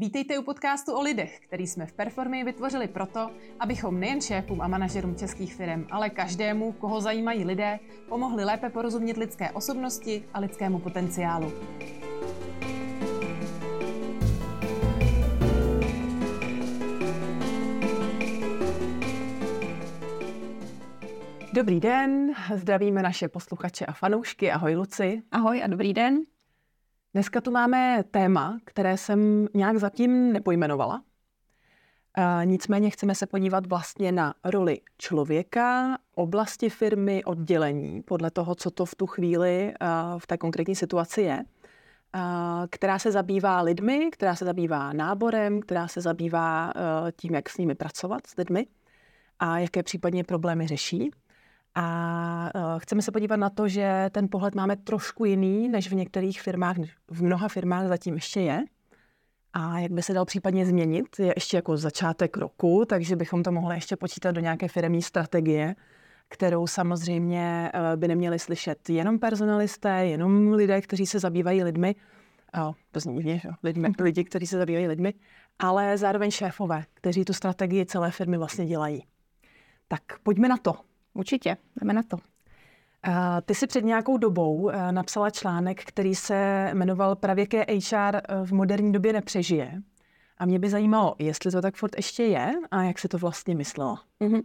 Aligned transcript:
Vítejte 0.00 0.38
u 0.38 0.42
podcastu 0.42 0.94
o 0.94 1.02
lidech, 1.02 1.40
který 1.40 1.66
jsme 1.66 1.86
v 1.86 1.92
Performy 1.92 2.44
vytvořili 2.44 2.88
proto, 2.88 3.30
abychom 3.58 4.00
nejen 4.00 4.20
šéfům 4.20 4.60
a 4.60 4.68
manažerům 4.68 5.16
českých 5.16 5.54
firm, 5.54 5.86
ale 5.90 6.10
každému, 6.10 6.72
koho 6.72 7.00
zajímají 7.00 7.44
lidé, 7.44 7.78
pomohli 8.08 8.44
lépe 8.44 8.70
porozumět 8.70 9.16
lidské 9.16 9.50
osobnosti 9.50 10.24
a 10.34 10.40
lidskému 10.40 10.78
potenciálu. 10.78 11.52
Dobrý 21.52 21.80
den, 21.80 22.32
zdravíme 22.54 23.02
naše 23.02 23.28
posluchače 23.28 23.86
a 23.86 23.92
fanoušky. 23.92 24.52
Ahoj 24.52 24.76
Luci. 24.76 25.22
Ahoj 25.30 25.62
a 25.64 25.66
dobrý 25.66 25.94
den. 25.94 26.20
Dneska 27.14 27.40
tu 27.40 27.50
máme 27.50 28.04
téma, 28.10 28.58
které 28.64 28.96
jsem 28.96 29.48
nějak 29.54 29.76
zatím 29.76 30.32
nepojmenovala. 30.32 31.02
E, 32.16 32.46
nicméně 32.46 32.90
chceme 32.90 33.14
se 33.14 33.26
podívat 33.26 33.66
vlastně 33.66 34.12
na 34.12 34.34
roli 34.44 34.80
člověka, 34.98 35.98
oblasti 36.14 36.70
firmy, 36.70 37.24
oddělení, 37.24 38.02
podle 38.02 38.30
toho, 38.30 38.54
co 38.54 38.70
to 38.70 38.84
v 38.84 38.94
tu 38.94 39.06
chvíli 39.06 39.68
e, 39.68 39.74
v 40.18 40.26
té 40.26 40.38
konkrétní 40.38 40.76
situaci 40.76 41.22
je, 41.22 41.38
e, 41.38 41.44
která 42.70 42.98
se 42.98 43.12
zabývá 43.12 43.60
lidmi, 43.60 44.10
která 44.12 44.34
se 44.34 44.44
zabývá 44.44 44.92
náborem, 44.92 45.60
která 45.60 45.88
se 45.88 46.00
zabývá 46.00 46.70
e, 46.70 47.12
tím, 47.12 47.34
jak 47.34 47.48
s 47.48 47.58
nimi 47.58 47.74
pracovat 47.74 48.26
s 48.26 48.36
lidmi 48.36 48.66
a 49.38 49.58
jaké 49.58 49.82
případně 49.82 50.24
problémy 50.24 50.66
řeší. 50.66 51.10
A 51.74 52.50
uh, 52.54 52.78
chceme 52.78 53.02
se 53.02 53.12
podívat 53.12 53.36
na 53.36 53.50
to, 53.50 53.68
že 53.68 54.10
ten 54.12 54.28
pohled 54.30 54.54
máme 54.54 54.76
trošku 54.76 55.24
jiný, 55.24 55.68
než 55.68 55.90
v 55.90 55.94
některých 55.94 56.42
firmách, 56.42 56.76
v 57.10 57.22
mnoha 57.22 57.48
firmách 57.48 57.88
zatím 57.88 58.14
ještě 58.14 58.40
je. 58.40 58.64
A 59.52 59.78
jak 59.78 59.92
by 59.92 60.02
se 60.02 60.12
dal 60.12 60.24
případně 60.24 60.66
změnit, 60.66 61.06
je 61.18 61.32
ještě 61.36 61.56
jako 61.56 61.76
začátek 61.76 62.36
roku, 62.36 62.84
takže 62.88 63.16
bychom 63.16 63.42
to 63.42 63.52
mohli 63.52 63.76
ještě 63.76 63.96
počítat 63.96 64.32
do 64.32 64.40
nějaké 64.40 64.68
firmní 64.68 65.02
strategie, 65.02 65.76
kterou 66.28 66.66
samozřejmě 66.66 67.72
uh, 67.74 68.00
by 68.00 68.08
neměli 68.08 68.38
slyšet 68.38 68.90
jenom 68.90 69.18
personalisté, 69.18 70.06
jenom 70.06 70.52
lidé, 70.52 70.80
kteří 70.80 71.06
se 71.06 71.18
zabývají 71.18 71.64
lidmi, 71.64 71.94
oh, 72.62 72.72
to 72.92 73.00
zní 73.00 73.14
divně, 73.16 73.42
lidmi, 73.62 73.88
lidi, 74.00 74.24
kteří 74.24 74.46
se 74.46 74.58
zabývají 74.58 74.86
lidmi, 74.86 75.14
ale 75.58 75.98
zároveň 75.98 76.30
šéfové, 76.30 76.84
kteří 76.94 77.24
tu 77.24 77.32
strategii 77.32 77.86
celé 77.86 78.10
firmy 78.10 78.38
vlastně 78.38 78.66
dělají. 78.66 79.04
Tak 79.88 80.02
pojďme 80.22 80.48
na 80.48 80.56
to. 80.56 80.89
Určitě, 81.14 81.56
jdeme 81.80 81.92
na 81.92 82.02
to. 82.02 82.16
Ty 83.44 83.54
si 83.54 83.66
před 83.66 83.84
nějakou 83.84 84.16
dobou 84.16 84.70
eh, 84.70 84.92
napsala 84.92 85.30
článek, 85.30 85.84
který 85.84 86.14
se 86.14 86.70
jmenoval 86.74 87.16
Pravěké 87.16 87.60
HR 87.60 88.16
eh, 88.16 88.20
v 88.44 88.52
moderní 88.52 88.92
době 88.92 89.12
nepřežije. 89.12 89.82
A 90.38 90.46
mě 90.46 90.58
by 90.58 90.70
zajímalo, 90.70 91.14
jestli 91.18 91.50
to 91.50 91.62
tak 91.62 91.74
furt 91.74 91.96
ještě 91.96 92.22
je 92.22 92.52
a 92.70 92.82
jak 92.82 92.98
se 92.98 93.08
to 93.08 93.18
vlastně 93.18 93.54
myslela. 93.54 94.02
Mm-hmm. 94.20 94.42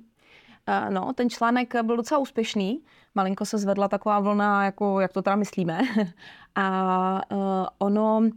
No, 0.90 1.14
ten 1.14 1.30
článek 1.30 1.84
byl 1.84 1.98
docela 1.98 2.18
úspěšný. 2.18 2.84
Malinko 3.16 3.46
se 3.46 3.58
zvedla 3.58 3.88
taková 3.88 4.20
vlna, 4.20 4.66
jako 4.66 5.00
jak 5.00 5.14
to 5.14 5.22
teda 5.22 5.36
myslíme. 5.36 5.82
A 6.56 7.22
uh, 7.32 7.40
ono, 7.78 8.30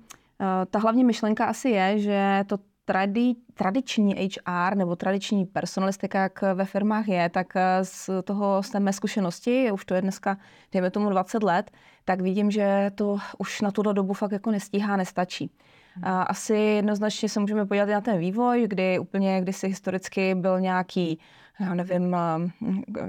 ta 0.71 0.79
hlavní 0.79 1.05
myšlenka 1.05 1.45
asi 1.45 1.69
je, 1.69 1.99
že 1.99 2.45
to 2.47 2.59
tradi, 2.89 3.35
tradiční 3.55 4.15
HR 4.15 4.77
nebo 4.77 4.97
tradiční 4.97 5.47
personalistika, 5.47 6.23
jak 6.23 6.43
ve 6.55 6.65
firmách 6.65 7.09
je, 7.09 7.29
tak 7.29 7.47
eh, 7.57 7.85
z 7.85 8.11
toho 8.25 8.63
z 8.63 8.71
té 8.71 8.81
mé 8.81 8.93
zkušenosti, 8.93 9.73
už 9.73 9.85
to 9.85 9.95
je 9.95 10.03
dneska, 10.03 10.37
dejme 10.73 10.91
tomu 10.91 11.11
20 11.11 11.43
let, 11.43 11.71
tak 12.05 12.21
vidím, 12.21 12.51
že 12.51 12.91
to 12.95 13.19
už 13.39 13.61
na 13.61 13.71
tuto 13.71 13.93
dobu 13.93 14.13
fakt 14.13 14.33
jako 14.33 14.51
nestíhá, 14.51 14.97
nestačí. 14.97 15.51
A 16.03 16.23
asi 16.23 16.55
jednoznačně 16.55 17.29
se 17.29 17.41
můžeme 17.41 17.67
podívat 17.67 17.89
na 17.89 18.01
ten 18.01 18.19
vývoj, 18.19 18.67
kdy 18.69 18.99
úplně 18.99 19.41
kdysi 19.41 19.69
historicky 19.69 20.35
byl 20.35 20.61
nějaký, 20.61 21.19
já 21.61 21.75
nevím, 21.75 22.17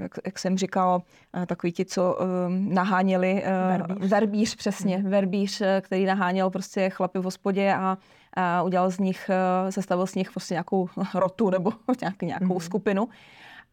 jak, 0.02 0.12
jak 0.26 0.40
jsem 0.40 0.58
říkal, 0.58 1.02
takový 1.46 1.72
ti, 1.72 1.86
co 1.86 2.18
naháněli, 2.50 3.44
verbíř, 3.68 4.10
verbíř 4.10 4.56
přesně, 4.56 4.98
hmm. 4.98 5.10
verbíř, 5.10 5.62
který 5.82 6.06
naháněl 6.06 6.50
prostě 6.50 6.90
chlapy 6.90 7.20
v 7.20 7.24
hospodě 7.24 7.74
a, 7.74 7.98
a 8.34 8.64
udělal 8.64 8.92
z 8.92 9.00
nich, 9.00 9.30
sestavil 9.70 10.08
z 10.08 10.16
nich 10.16 10.32
prostě 10.32 10.54
nějakou 10.54 10.90
rotu 11.16 11.50
nebo 11.50 11.72
nějak, 12.02 12.22
nějakou 12.22 12.46
hmm. 12.46 12.60
skupinu. 12.60 13.08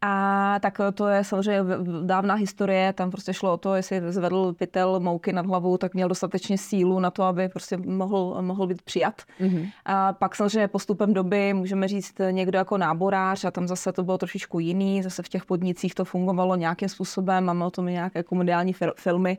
A 0.02 0.58
tak 0.60 0.80
to 0.94 1.08
je 1.08 1.24
samozřejmě 1.24 1.74
dávná 2.02 2.34
historie, 2.34 2.92
tam 2.92 3.10
prostě 3.10 3.34
šlo 3.34 3.52
o 3.52 3.56
to, 3.56 3.74
jestli 3.74 4.12
zvedl 4.12 4.52
pytel 4.52 5.00
mouky 5.00 5.32
nad 5.32 5.46
hlavou, 5.46 5.76
tak 5.76 5.94
měl 5.94 6.08
dostatečně 6.08 6.58
sílu 6.58 7.00
na 7.00 7.10
to, 7.10 7.22
aby 7.22 7.48
prostě 7.48 7.76
mohl, 7.76 8.42
mohl 8.42 8.66
být 8.66 8.82
přijat. 8.82 9.22
Mm-hmm. 9.40 9.70
A 9.84 10.12
pak 10.12 10.36
samozřejmě 10.36 10.68
postupem 10.68 11.14
doby 11.14 11.54
můžeme 11.54 11.88
říct 11.88 12.14
někdo 12.30 12.58
jako 12.58 12.78
náborář 12.78 13.44
a 13.44 13.50
tam 13.50 13.68
zase 13.68 13.92
to 13.92 14.02
bylo 14.02 14.18
trošičku 14.18 14.58
jiný, 14.58 15.02
zase 15.02 15.22
v 15.22 15.28
těch 15.28 15.44
podnicích 15.44 15.94
to 15.94 16.04
fungovalo 16.04 16.56
nějakým 16.56 16.88
způsobem, 16.88 17.44
máme 17.44 17.64
o 17.64 17.70
tom 17.70 17.86
nějaké 17.86 18.22
komediální 18.22 18.74
filmy, 18.96 19.38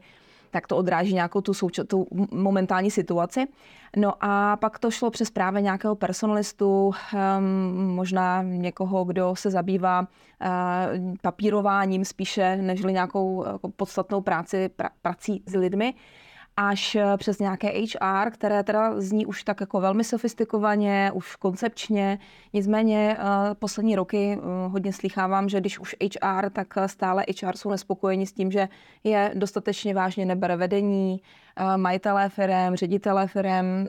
tak 0.57 0.67
to 0.67 0.77
odráží 0.77 1.13
nějakou 1.13 1.41
tu, 1.41 1.51
souča- 1.51 1.83
tu 1.87 2.07
momentální 2.31 2.91
situaci. 2.91 3.47
No 3.95 4.13
a 4.21 4.57
pak 4.57 4.79
to 4.79 4.91
šlo 4.91 5.09
přes 5.09 5.31
právě 5.31 5.61
nějakého 5.61 5.95
personalistu, 5.95 6.87
um, 6.87 7.95
možná 7.95 8.41
někoho, 8.41 9.03
kdo 9.03 9.35
se 9.35 9.49
zabývá 9.49 9.99
uh, 10.01 11.15
papírováním 11.21 12.05
spíše, 12.05 12.55
nežli 12.55 12.93
nějakou 12.93 13.35
uh, 13.35 13.45
podstatnou 13.75 14.21
práci, 14.21 14.69
pra, 14.69 14.89
prací 15.01 15.43
s 15.45 15.53
lidmi 15.53 15.93
až 16.57 16.95
eh, 16.95 17.17
přes 17.17 17.39
nějaké 17.39 17.67
HR, 17.67 18.31
které 18.31 18.63
teda 18.63 19.01
zní 19.01 19.25
už 19.25 19.43
tak 19.43 19.61
jako 19.61 19.81
velmi 19.81 20.03
sofistikovaně, 20.03 21.11
už 21.13 21.35
koncepčně. 21.35 22.19
Nicméně 22.53 23.17
eh, 23.19 23.23
poslední 23.55 23.95
roky 23.95 24.37
eh, 24.37 24.67
hodně 24.67 24.93
slychávám, 24.93 25.49
že 25.49 25.59
když 25.59 25.79
už 25.79 25.95
HR, 26.01 26.49
tak 26.49 26.67
stále 26.85 27.25
HR 27.41 27.57
jsou 27.57 27.69
nespokojeni 27.69 28.25
s 28.25 28.33
tím, 28.33 28.51
že 28.51 28.69
je 29.03 29.31
dostatečně 29.35 29.93
vážně 29.93 30.25
nebere 30.25 30.55
vedení, 30.55 31.21
majitelé 31.75 32.29
firm, 32.29 32.75
ředitelé 32.75 33.27
firm, 33.27 33.87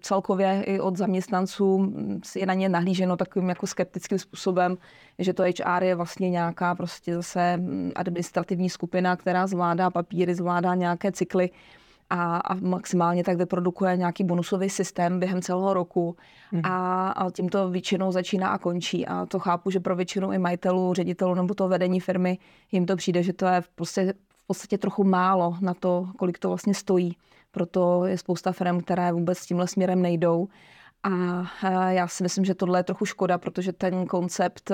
celkově 0.00 0.62
i 0.66 0.80
od 0.80 0.96
zaměstnanců 0.96 1.92
je 2.36 2.46
na 2.46 2.54
ně 2.54 2.68
nahlíženo 2.68 3.16
takovým 3.16 3.48
jako 3.48 3.66
skeptickým 3.66 4.18
způsobem, 4.18 4.76
že 5.18 5.32
to 5.32 5.42
HR 5.42 5.82
je 5.82 5.94
vlastně 5.94 6.30
nějaká 6.30 6.74
prostě 6.74 7.14
zase 7.14 7.56
mm, 7.56 7.92
administrativní 7.94 8.70
skupina, 8.70 9.16
která 9.16 9.46
zvládá 9.46 9.90
papíry, 9.90 10.34
zvládá 10.34 10.74
nějaké 10.74 11.12
cykly 11.12 11.50
a, 12.10 12.36
a 12.36 12.54
maximálně 12.54 13.24
tak 13.24 13.36
vyprodukuje 13.36 13.96
nějaký 13.96 14.24
bonusový 14.24 14.70
systém 14.70 15.20
během 15.20 15.42
celého 15.42 15.74
roku 15.74 16.16
mm. 16.52 16.60
a, 16.64 17.08
a 17.10 17.30
tím 17.30 17.48
to 17.48 17.70
většinou 17.70 18.12
začíná 18.12 18.48
a 18.48 18.58
končí. 18.58 19.06
A 19.06 19.26
to 19.26 19.38
chápu, 19.38 19.70
že 19.70 19.80
pro 19.80 19.96
většinu 19.96 20.32
i 20.32 20.38
majitelů, 20.38 20.94
ředitelů 20.94 21.34
nebo 21.34 21.54
to 21.54 21.68
vedení 21.68 22.00
firmy 22.00 22.38
jim 22.72 22.86
to 22.86 22.96
přijde, 22.96 23.22
že 23.22 23.32
to 23.32 23.46
je 23.46 23.62
prostě 23.74 24.14
v 24.28 24.46
podstatě 24.46 24.78
trochu 24.78 25.04
málo 25.04 25.56
na 25.60 25.74
to, 25.74 26.08
kolik 26.18 26.38
to 26.38 26.48
vlastně 26.48 26.74
stojí. 26.74 27.16
Proto 27.50 28.06
je 28.06 28.18
spousta 28.18 28.52
firm, 28.52 28.80
které 28.80 29.12
vůbec 29.12 29.38
s 29.38 29.46
tímhle 29.46 29.68
směrem 29.68 30.02
nejdou. 30.02 30.48
A 31.02 31.90
já 31.90 32.08
si 32.08 32.22
myslím, 32.22 32.44
že 32.44 32.54
tohle 32.54 32.78
je 32.78 32.82
trochu 32.82 33.04
škoda, 33.04 33.38
protože 33.38 33.72
ten 33.72 34.06
koncept 34.06 34.72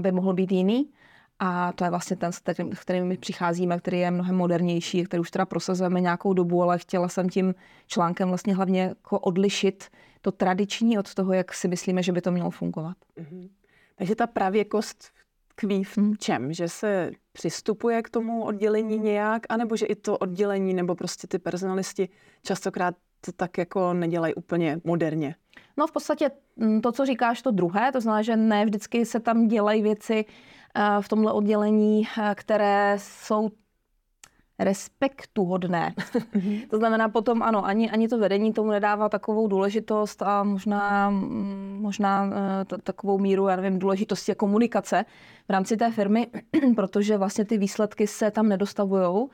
by 0.00 0.12
mohl 0.12 0.34
být 0.34 0.52
jiný 0.52 0.88
a 1.38 1.72
to 1.72 1.84
je 1.84 1.90
vlastně 1.90 2.16
ten, 2.16 2.32
s 2.32 2.38
kterým, 2.38 2.70
kterým 2.70 3.04
my 3.04 3.16
přicházíme, 3.16 3.78
který 3.78 3.98
je 3.98 4.10
mnohem 4.10 4.36
modernější, 4.36 5.04
který 5.04 5.20
už 5.20 5.30
teda 5.30 5.46
prosazujeme 5.46 6.00
nějakou 6.00 6.32
dobu, 6.32 6.62
ale 6.62 6.78
chtěla 6.78 7.08
jsem 7.08 7.28
tím 7.28 7.54
článkem 7.86 8.28
vlastně 8.28 8.54
hlavně 8.54 8.82
jako 8.82 9.18
odlišit 9.18 9.88
to 10.20 10.32
tradiční 10.32 10.98
od 10.98 11.14
toho, 11.14 11.32
jak 11.32 11.54
si 11.54 11.68
myslíme, 11.68 12.02
že 12.02 12.12
by 12.12 12.20
to 12.20 12.30
mělo 12.30 12.50
fungovat. 12.50 12.96
Mm-hmm. 13.18 13.48
Takže 13.96 14.14
ta 14.14 14.26
pravěkost 14.26 15.12
tkví 15.48 15.84
v 15.84 15.98
hmm. 15.98 16.16
čem? 16.16 16.52
Že 16.52 16.68
se 16.68 17.10
přistupuje 17.32 18.02
k 18.02 18.10
tomu 18.10 18.44
oddělení 18.44 18.98
nějak, 18.98 19.42
anebo 19.48 19.76
že 19.76 19.86
i 19.86 19.94
to 19.94 20.18
oddělení 20.18 20.74
nebo 20.74 20.94
prostě 20.94 21.26
ty 21.26 21.38
personalisti 21.38 22.08
častokrát 22.42 22.94
to 23.20 23.32
tak 23.32 23.58
jako 23.58 23.92
nedělají 23.92 24.34
úplně 24.34 24.80
moderně? 24.84 25.34
No 25.76 25.86
v 25.86 25.92
podstatě 25.92 26.30
mm, 26.56 26.80
to, 26.80 26.92
co 26.92 27.06
říkáš, 27.06 27.42
to 27.42 27.50
druhé, 27.50 27.92
to 27.92 28.00
znamená, 28.00 28.22
že 28.22 28.36
ne 28.36 28.64
vždycky 28.64 29.06
se 29.06 29.20
tam 29.20 29.48
dělají 29.48 29.82
věci 29.82 30.24
v 31.00 31.08
tomhle 31.08 31.32
oddělení, 31.32 32.08
eh, 32.18 32.34
které 32.34 32.96
jsou 33.00 33.50
respektuhodné. 34.58 35.94
Mhm. 36.34 36.60
to 36.70 36.76
znamená 36.76 37.08
potom, 37.08 37.42
ano, 37.42 37.64
ani, 37.64 37.90
ani 37.90 38.08
to 38.08 38.18
vedení 38.18 38.52
tomu 38.52 38.70
nedává 38.70 39.08
takovou 39.08 39.48
důležitost 39.48 40.22
a 40.22 40.42
možná, 40.42 41.10
mm, 41.10 41.78
možná 41.80 42.30
eh, 42.32 42.64
t- 42.64 42.78
takovou 42.78 43.18
míru, 43.18 43.48
já 43.48 43.56
nevím, 43.56 43.78
důležitosti 43.78 44.34
komunikace 44.34 45.04
v 45.48 45.52
rámci 45.52 45.76
té 45.76 45.90
firmy, 45.90 46.26
protože 46.76 47.16
vlastně 47.16 47.44
ty 47.44 47.58
výsledky 47.58 48.06
se 48.06 48.30
tam 48.30 48.48
nedostavují 48.48 49.28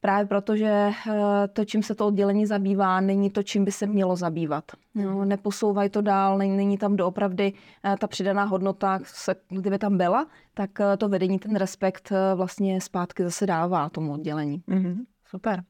Právě 0.00 0.26
proto, 0.26 0.56
že 0.56 0.90
eh, 1.10 1.48
to, 1.52 1.64
čím 1.64 1.82
se 1.82 1.94
to 1.94 2.06
oddělení 2.06 2.46
zabývá, 2.46 3.00
není 3.00 3.30
to, 3.30 3.42
čím 3.42 3.64
by 3.64 3.72
se 3.72 3.86
mělo 3.86 4.16
zabývat. 4.16 4.64
No, 4.94 5.24
neposouvají 5.24 5.90
to 5.90 6.00
dál, 6.00 6.38
není, 6.38 6.56
není 6.56 6.78
tam 6.78 6.96
doopravdy 6.96 7.52
eh, 7.84 7.96
ta 8.00 8.06
přidaná 8.06 8.44
hodnota, 8.44 8.98
se, 9.02 9.34
kdyby 9.48 9.78
tam 9.78 9.98
byla, 9.98 10.26
tak 10.54 10.70
eh, 10.80 10.96
to 10.96 11.08
vedení 11.08 11.38
ten 11.38 11.56
respekt 11.56 12.12
vlastně 12.34 12.80
zpátky 12.80 13.22
zase 13.22 13.46
dává 13.46 13.88
tomu 13.88 14.12
oddělení. 14.12 14.62
Mm-hmm, 14.68 14.96
super. 15.24 15.62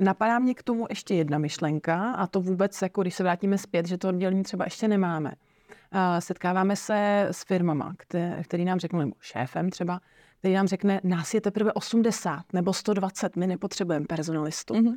napadá 0.00 0.38
mě 0.38 0.54
k 0.54 0.62
tomu 0.62 0.86
ještě 0.90 1.14
jedna 1.14 1.38
myšlenka 1.38 2.12
a 2.12 2.26
to 2.26 2.40
vůbec, 2.40 2.82
jako 2.82 3.02
když 3.02 3.14
se 3.14 3.22
vrátíme 3.22 3.58
zpět, 3.58 3.86
že 3.86 3.98
to 3.98 4.08
oddělení 4.08 4.42
třeba 4.42 4.64
ještě 4.64 4.88
nemáme. 4.88 5.32
Uh, 5.94 6.00
setkáváme 6.18 6.76
se 6.76 7.26
s 7.30 7.44
firmama, 7.44 7.94
které, 7.96 8.42
který 8.44 8.64
nám 8.64 8.78
řeknou, 8.78 8.98
nebo 8.98 9.12
šéfem 9.20 9.70
třeba, 9.70 10.00
který 10.44 10.54
nám 10.54 10.68
řekne, 10.68 11.00
nás 11.04 11.34
je 11.34 11.40
teprve 11.40 11.72
80 11.72 12.52
nebo 12.52 12.72
120, 12.72 13.36
my 13.36 13.46
nepotřebujeme 13.46 14.06
personalistu. 14.06 14.74
Mm-hmm. 14.74 14.94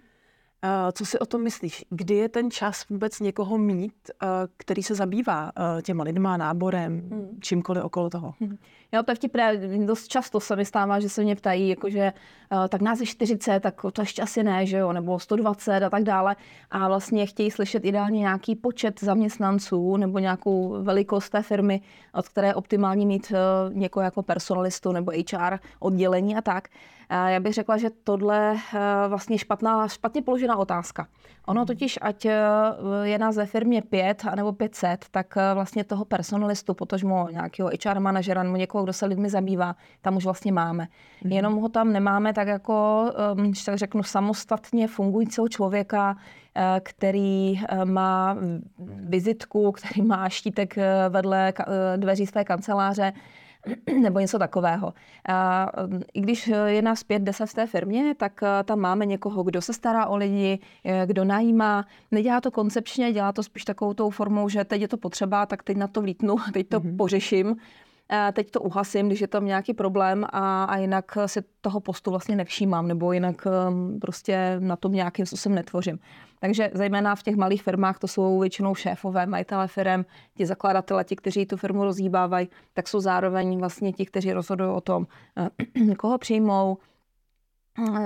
Co 0.91 1.05
si 1.05 1.19
o 1.19 1.25
tom 1.25 1.43
myslíš? 1.43 1.85
Kdy 1.89 2.15
je 2.15 2.29
ten 2.29 2.51
čas 2.51 2.89
vůbec 2.89 3.19
někoho 3.19 3.57
mít, 3.57 4.11
který 4.57 4.83
se 4.83 4.95
zabývá 4.95 5.51
těma 5.81 6.03
lidma, 6.03 6.37
náborem, 6.37 7.09
hmm. 7.11 7.37
čímkoliv 7.41 7.83
okolo 7.83 8.09
toho? 8.09 8.33
Hmm. 8.39 8.57
Jo, 8.91 9.03
to 9.03 9.11
je 9.11 9.15
vtipné. 9.15 9.57
Dost 9.85 10.07
často 10.07 10.39
se 10.39 10.55
mi 10.55 10.65
stává, 10.65 10.99
že 10.99 11.09
se 11.09 11.23
mě 11.23 11.35
ptají, 11.35 11.69
jakože 11.69 12.13
tak 12.69 12.81
nás 12.81 12.99
je 12.99 13.05
40, 13.05 13.59
tak 13.59 13.81
to 13.93 14.01
ještě 14.01 14.21
asi 14.21 14.43
ne, 14.43 14.65
že 14.65 14.77
jo, 14.77 14.93
nebo 14.93 15.19
120 15.19 15.83
a 15.83 15.89
tak 15.89 16.03
dále. 16.03 16.35
A 16.71 16.87
vlastně 16.87 17.25
chtějí 17.25 17.51
slyšet 17.51 17.85
ideálně 17.85 18.19
nějaký 18.19 18.55
počet 18.55 18.99
zaměstnanců 18.99 19.97
nebo 19.97 20.19
nějakou 20.19 20.83
velikost 20.83 21.29
té 21.29 21.41
firmy, 21.41 21.81
od 22.13 22.29
které 22.29 22.47
je 22.47 22.55
optimální 22.55 23.05
mít 23.05 23.31
někoho 23.73 24.03
jako 24.03 24.23
personalistu 24.23 24.91
nebo 24.91 25.11
HR 25.11 25.59
oddělení 25.79 26.35
a 26.35 26.41
tak. 26.41 26.67
Já 27.09 27.39
bych 27.39 27.53
řekla, 27.53 27.77
že 27.77 27.89
tohle 28.03 28.55
vlastně 29.07 29.37
špatná, 29.37 29.87
špatně 29.87 30.21
položená 30.21 30.57
otázka. 30.57 31.07
Ono 31.47 31.65
totiž, 31.65 31.99
ať 32.01 32.25
eh, 32.25 32.39
je 33.03 33.17
nás 33.17 33.35
ve 33.35 33.45
firmě 33.45 33.81
5 33.81 34.23
nebo 34.35 34.53
500, 34.53 35.05
tak 35.11 35.37
eh, 35.37 35.53
vlastně 35.53 35.83
toho 35.83 36.05
personalistu, 36.05 36.73
potažmo 36.73 37.27
nějakého 37.31 37.69
HR 37.85 37.99
manažera 37.99 38.43
nebo 38.43 38.55
někoho, 38.55 38.83
kdo 38.83 38.93
se 38.93 39.05
lidmi 39.05 39.29
zabývá, 39.29 39.75
tam 40.01 40.17
už 40.17 40.23
vlastně 40.23 40.51
máme. 40.51 40.83
Mm-hmm. 40.83 41.33
Jenom 41.33 41.55
ho 41.55 41.69
tam 41.69 41.93
nemáme 41.93 42.33
tak 42.33 42.47
jako, 42.47 43.05
když 43.35 43.63
tak 43.63 43.77
řeknu, 43.77 44.03
samostatně 44.03 44.87
fungujícího 44.87 45.47
člověka, 45.47 46.17
eh, 46.55 46.81
který 46.83 47.61
má 47.83 48.37
vizitku, 49.03 49.71
který 49.71 50.01
má 50.01 50.29
štítek 50.29 50.75
vedle 51.09 51.53
dveří 51.97 52.25
své 52.25 52.43
kanceláře, 52.43 53.13
nebo 54.01 54.19
něco 54.19 54.39
takového. 54.39 54.93
A 55.29 55.67
I 56.13 56.21
když 56.21 56.47
je 56.65 56.81
nás 56.81 57.03
pět, 57.03 57.21
deset 57.21 57.45
v 57.45 57.53
té 57.53 57.67
firmě, 57.67 58.15
tak 58.17 58.43
eh, 58.43 58.63
tam 58.63 58.79
máme 58.79 59.05
někoho, 59.05 59.43
kdo 59.43 59.61
se 59.61 59.73
stará 59.73 60.05
o 60.05 60.15
lidi, 60.15 60.59
eh, 60.85 61.05
kdo 61.05 61.23
najímá. 61.23 61.85
Nedělá 62.11 62.41
to 62.41 62.51
koncepčně, 62.51 63.13
dělá 63.13 63.31
to 63.31 63.43
spíš 63.43 63.65
takovou 63.65 63.93
tou 63.93 64.09
formou, 64.09 64.49
že 64.49 64.63
teď 64.63 64.81
je 64.81 64.87
to 64.87 64.97
potřeba, 64.97 65.45
tak 65.45 65.63
teď 65.63 65.77
na 65.77 65.87
to 65.87 66.01
vlítnu, 66.01 66.35
teď 66.53 66.67
to 66.67 66.79
mm-hmm. 66.79 66.97
pořeším 66.97 67.55
teď 68.33 68.51
to 68.51 68.61
uhasím, 68.61 69.07
když 69.07 69.21
je 69.21 69.27
tam 69.27 69.45
nějaký 69.45 69.73
problém 69.73 70.25
a, 70.29 70.63
a 70.63 70.77
jinak 70.77 71.17
si 71.25 71.41
toho 71.61 71.79
postu 71.79 72.11
vlastně 72.11 72.35
nevšímám, 72.35 72.87
nebo 72.87 73.11
jinak 73.11 73.47
um, 73.69 73.99
prostě 73.99 74.55
na 74.59 74.75
tom 74.75 74.93
nějakým 74.93 75.25
způsobem 75.25 75.55
netvořím. 75.55 75.99
Takže 76.39 76.71
zejména 76.73 77.15
v 77.15 77.23
těch 77.23 77.35
malých 77.35 77.63
firmách 77.63 77.99
to 77.99 78.07
jsou 78.07 78.39
většinou 78.39 78.75
šéfové, 78.75 79.25
majitele 79.25 79.67
firm, 79.67 80.03
ti 80.37 80.45
zakladatele, 80.45 81.03
ti, 81.03 81.15
kteří 81.15 81.45
tu 81.45 81.57
firmu 81.57 81.83
rozhýbávají, 81.83 82.49
tak 82.73 82.87
jsou 82.87 82.99
zároveň 82.99 83.59
vlastně 83.59 83.93
ti, 83.93 84.05
kteří 84.05 84.33
rozhodují 84.33 84.69
o 84.69 84.81
tom, 84.81 85.07
eh, 85.37 85.95
koho 85.95 86.17
přijmou, 86.17 86.77
eh, 86.77 86.96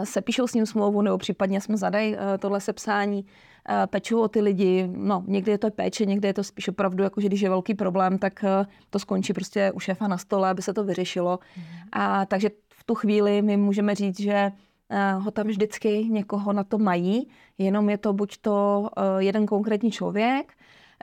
se 0.04 0.22
píšou 0.22 0.48
s 0.48 0.54
ním 0.54 0.66
smlouvu, 0.66 1.02
nebo 1.02 1.18
případně 1.18 1.62
jsme 1.62 1.78
zadají 1.78 2.16
eh, 2.16 2.38
tohle 2.38 2.62
sepsání. 2.62 3.26
Eh, 3.70 3.88
pečují 3.88 4.24
o 4.24 4.28
ty 4.28 4.42
lidi. 4.42 4.90
No, 4.92 5.24
někdy 5.28 5.52
je 5.52 5.58
to 5.58 5.72
péče, 5.72 6.06
někdy 6.06 6.28
je 6.28 6.34
to 6.34 6.44
spíš 6.44 6.68
opravdu, 6.68 7.04
jako 7.04 7.22
že 7.22 7.28
když 7.28 7.42
je 7.42 7.50
velký 7.50 7.74
problém, 7.74 8.18
tak 8.18 8.44
eh, 8.44 8.66
to 8.90 9.00
skončí 9.00 9.34
prostě 9.34 9.72
u 9.72 9.80
šéfa 9.80 10.08
na 10.08 10.18
stole, 10.18 10.50
aby 10.50 10.62
se 10.62 10.74
to 10.74 10.84
vyřešilo. 10.84 11.40
Mm. 11.58 11.64
A 11.92 12.26
takže 12.26 12.50
v 12.70 12.84
tu 12.84 12.96
chvíli 12.96 13.42
my 13.42 13.58
můžeme 13.58 13.96
říct, 13.96 14.20
že 14.20 14.52
eh, 14.90 15.14
ho 15.14 15.32
tam 15.32 15.48
vždycky 15.48 16.06
někoho 16.06 16.54
na 16.54 16.64
to 16.64 16.78
mají, 16.78 17.28
jenom 17.58 17.90
je 17.90 17.98
to 17.98 18.14
buď 18.14 18.38
to 18.38 18.90
jeden 19.18 19.46
konkrétní 19.46 19.92
člověk, 19.92 20.54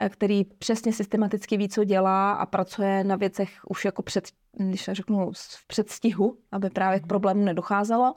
který 0.09 0.43
přesně 0.43 0.93
systematicky 0.93 1.57
ví, 1.57 1.69
co 1.69 1.83
dělá 1.83 2.31
a 2.31 2.45
pracuje 2.45 3.03
na 3.03 3.15
věcech 3.15 3.49
už 3.67 3.85
jako 3.85 4.01
před, 4.01 4.27
když 4.57 4.89
řeknu, 4.91 5.31
v 5.33 5.67
předstihu, 5.67 6.37
aby 6.51 6.69
právě 6.69 6.99
k 6.99 7.03
mhm. 7.03 7.07
problému 7.07 7.45
nedocházelo, 7.45 8.13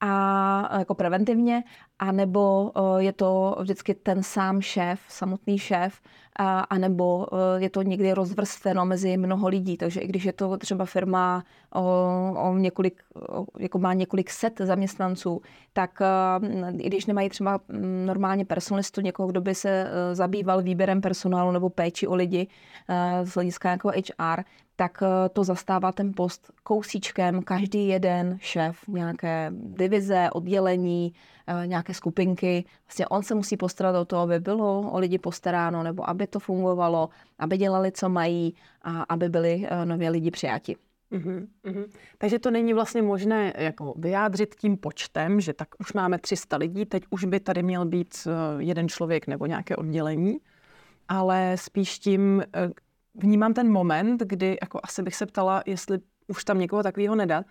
a 0.00 0.78
jako 0.78 0.94
preventivně, 0.94 1.64
anebo 1.98 2.72
je 2.98 3.12
to 3.12 3.56
vždycky 3.60 3.94
ten 3.94 4.22
sám 4.22 4.60
šéf, 4.60 5.00
samotný 5.08 5.58
šéf, 5.58 6.00
a, 6.38 6.78
nebo 6.78 7.26
je 7.56 7.70
to 7.70 7.82
někdy 7.82 8.12
rozvrstveno 8.12 8.86
mezi 8.86 9.16
mnoho 9.16 9.48
lidí. 9.48 9.76
Takže 9.76 10.00
i 10.00 10.06
když 10.06 10.24
je 10.24 10.32
to 10.32 10.56
třeba 10.56 10.84
firma 10.84 11.44
o, 11.74 11.82
o 12.38 12.56
několik, 12.56 13.02
o, 13.28 13.46
jako 13.58 13.78
má 13.78 13.94
několik 13.94 14.30
set 14.30 14.60
zaměstnanců, 14.64 15.40
tak 15.72 15.98
i 16.78 16.86
když 16.86 17.06
nemají 17.06 17.28
třeba 17.28 17.60
normálně 18.04 18.44
personalistu, 18.44 19.00
někoho, 19.00 19.28
kdo 19.28 19.40
by 19.40 19.54
se 19.54 19.90
zabýval 20.12 20.62
výběrem 20.62 21.00
personálu 21.00 21.50
nebo 21.52 21.68
péči 21.68 22.06
o 22.06 22.14
lidi 22.14 22.48
z 23.24 23.34
hlediska 23.34 23.70
jako 23.70 23.88
HR, 23.88 24.42
tak 24.76 25.02
eh, 25.02 25.28
to 25.28 25.44
zastává 25.44 25.92
ten 25.92 26.12
post 26.16 26.52
kousíčkem 26.62 27.42
každý 27.42 27.88
jeden 27.88 28.38
šéf 28.40 28.88
nějaké 28.88 29.50
divize, 29.52 30.28
oddělení, 30.32 31.12
eh, 31.46 31.66
nějaké 31.66 31.94
skupinky. 31.94 32.64
Vlastně 32.86 33.06
on 33.06 33.22
se 33.22 33.34
musí 33.34 33.56
postarat 33.56 33.96
o 33.96 34.04
to, 34.04 34.18
aby 34.18 34.40
bylo 34.40 34.90
o 34.90 34.98
lidi 34.98 35.18
postaráno, 35.18 35.82
nebo 35.82 36.10
aby 36.10 36.26
to 36.26 36.38
fungovalo, 36.38 37.08
aby 37.38 37.56
dělali, 37.56 37.92
co 37.92 38.08
mají 38.08 38.54
a 38.82 39.02
aby 39.02 39.28
byli 39.28 39.66
eh, 39.68 39.86
nově 39.86 40.10
lidi 40.10 40.30
přijati. 40.30 40.76
Uhum, 41.10 41.46
uhum. 41.66 41.84
Takže 42.18 42.38
to 42.38 42.50
není 42.50 42.74
vlastně 42.74 43.02
možné 43.02 43.52
jako 43.56 43.94
vyjádřit 43.96 44.54
tím 44.54 44.76
počtem, 44.76 45.40
že 45.40 45.52
tak 45.52 45.68
už 45.78 45.92
máme 45.92 46.18
300 46.18 46.56
lidí, 46.56 46.84
teď 46.84 47.02
už 47.10 47.24
by 47.24 47.40
tady 47.40 47.62
měl 47.62 47.84
být 47.84 48.28
jeden 48.58 48.88
člověk 48.88 49.26
nebo 49.26 49.46
nějaké 49.46 49.76
oddělení, 49.76 50.38
ale 51.08 51.56
spíš 51.56 51.98
tím, 51.98 52.42
vnímám 53.18 53.54
ten 53.54 53.72
moment, 53.72 54.22
kdy 54.22 54.58
jako 54.62 54.80
asi 54.82 55.02
bych 55.02 55.14
se 55.14 55.26
ptala, 55.26 55.62
jestli 55.66 55.98
už 56.28 56.44
tam 56.44 56.58
někoho 56.58 56.82
takového 56.82 57.14
nedat. 57.14 57.46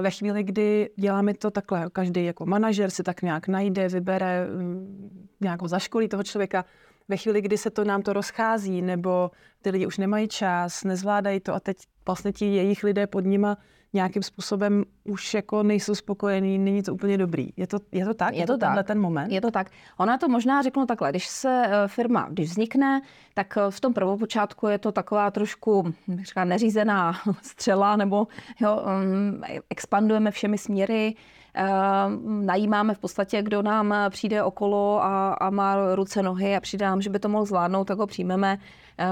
Ve 0.00 0.10
chvíli, 0.10 0.42
kdy 0.42 0.90
děláme 0.96 1.34
to 1.34 1.50
takhle, 1.50 1.86
každý 1.92 2.24
jako 2.24 2.46
manažer 2.46 2.90
si 2.90 3.02
tak 3.02 3.22
nějak 3.22 3.48
najde, 3.48 3.88
vybere, 3.88 4.46
mm, 4.46 5.28
nějak 5.40 5.62
ho 5.62 5.68
zaškolí 5.68 6.08
toho 6.08 6.22
člověka, 6.22 6.64
ve 7.08 7.16
chvíli, 7.16 7.40
kdy 7.40 7.58
se 7.58 7.70
to 7.70 7.84
nám 7.84 8.02
to 8.02 8.12
rozchází, 8.12 8.82
nebo 8.82 9.30
ty 9.62 9.70
lidi 9.70 9.86
už 9.86 9.98
nemají 9.98 10.28
čas, 10.28 10.84
nezvládají 10.84 11.40
to 11.40 11.54
a 11.54 11.60
teď 11.60 11.76
vlastně 12.06 12.32
ti 12.32 12.46
jejich 12.46 12.84
lidé 12.84 13.06
pod 13.06 13.20
nima 13.20 13.56
nějakým 13.92 14.22
způsobem 14.22 14.84
už 15.04 15.34
jako 15.34 15.62
nejsou 15.62 15.94
spokojení, 15.94 16.58
není 16.58 16.82
to 16.82 16.94
úplně 16.94 17.18
dobrý. 17.18 17.48
Je 17.56 17.66
to, 17.66 17.78
je 17.92 18.04
to 18.04 18.14
tak? 18.14 18.34
Je, 18.34 18.40
je 18.40 18.46
to, 18.46 18.52
to 18.52 18.58
tak. 18.58 18.86
ten 18.86 19.00
moment? 19.00 19.32
Je 19.32 19.40
to 19.40 19.50
tak. 19.50 19.70
Ona 19.96 20.18
to 20.18 20.28
možná 20.28 20.62
řeknu 20.62 20.86
takhle, 20.86 21.10
když 21.10 21.26
se 21.26 21.66
eh, 21.66 21.88
firma, 21.88 22.28
když 22.30 22.50
vznikne, 22.50 23.02
tak 23.34 23.56
eh, 23.56 23.70
v 23.70 23.80
tom 23.80 23.94
prvopočátku 23.94 24.66
je 24.66 24.78
to 24.78 24.92
taková 24.92 25.30
trošku 25.30 25.94
říká, 26.22 26.44
neřízená 26.44 27.12
střela, 27.42 27.96
nebo 27.96 28.26
jo, 28.60 28.82
um, 29.02 29.42
expandujeme 29.70 30.30
všemi 30.30 30.58
směry, 30.58 31.14
Uh, 31.60 32.44
najímáme 32.44 32.94
v 32.94 32.98
podstatě, 32.98 33.42
kdo 33.42 33.62
nám 33.62 33.94
přijde 34.10 34.42
okolo 34.42 35.04
a, 35.04 35.32
a 35.32 35.50
má 35.50 35.94
ruce, 35.94 36.22
nohy 36.22 36.56
a 36.56 36.60
přidám, 36.60 37.00
že 37.00 37.10
by 37.10 37.18
to 37.18 37.28
mohl 37.28 37.44
zvládnout, 37.44 37.84
tak 37.84 37.98
ho 37.98 38.06
přijmeme, 38.06 38.58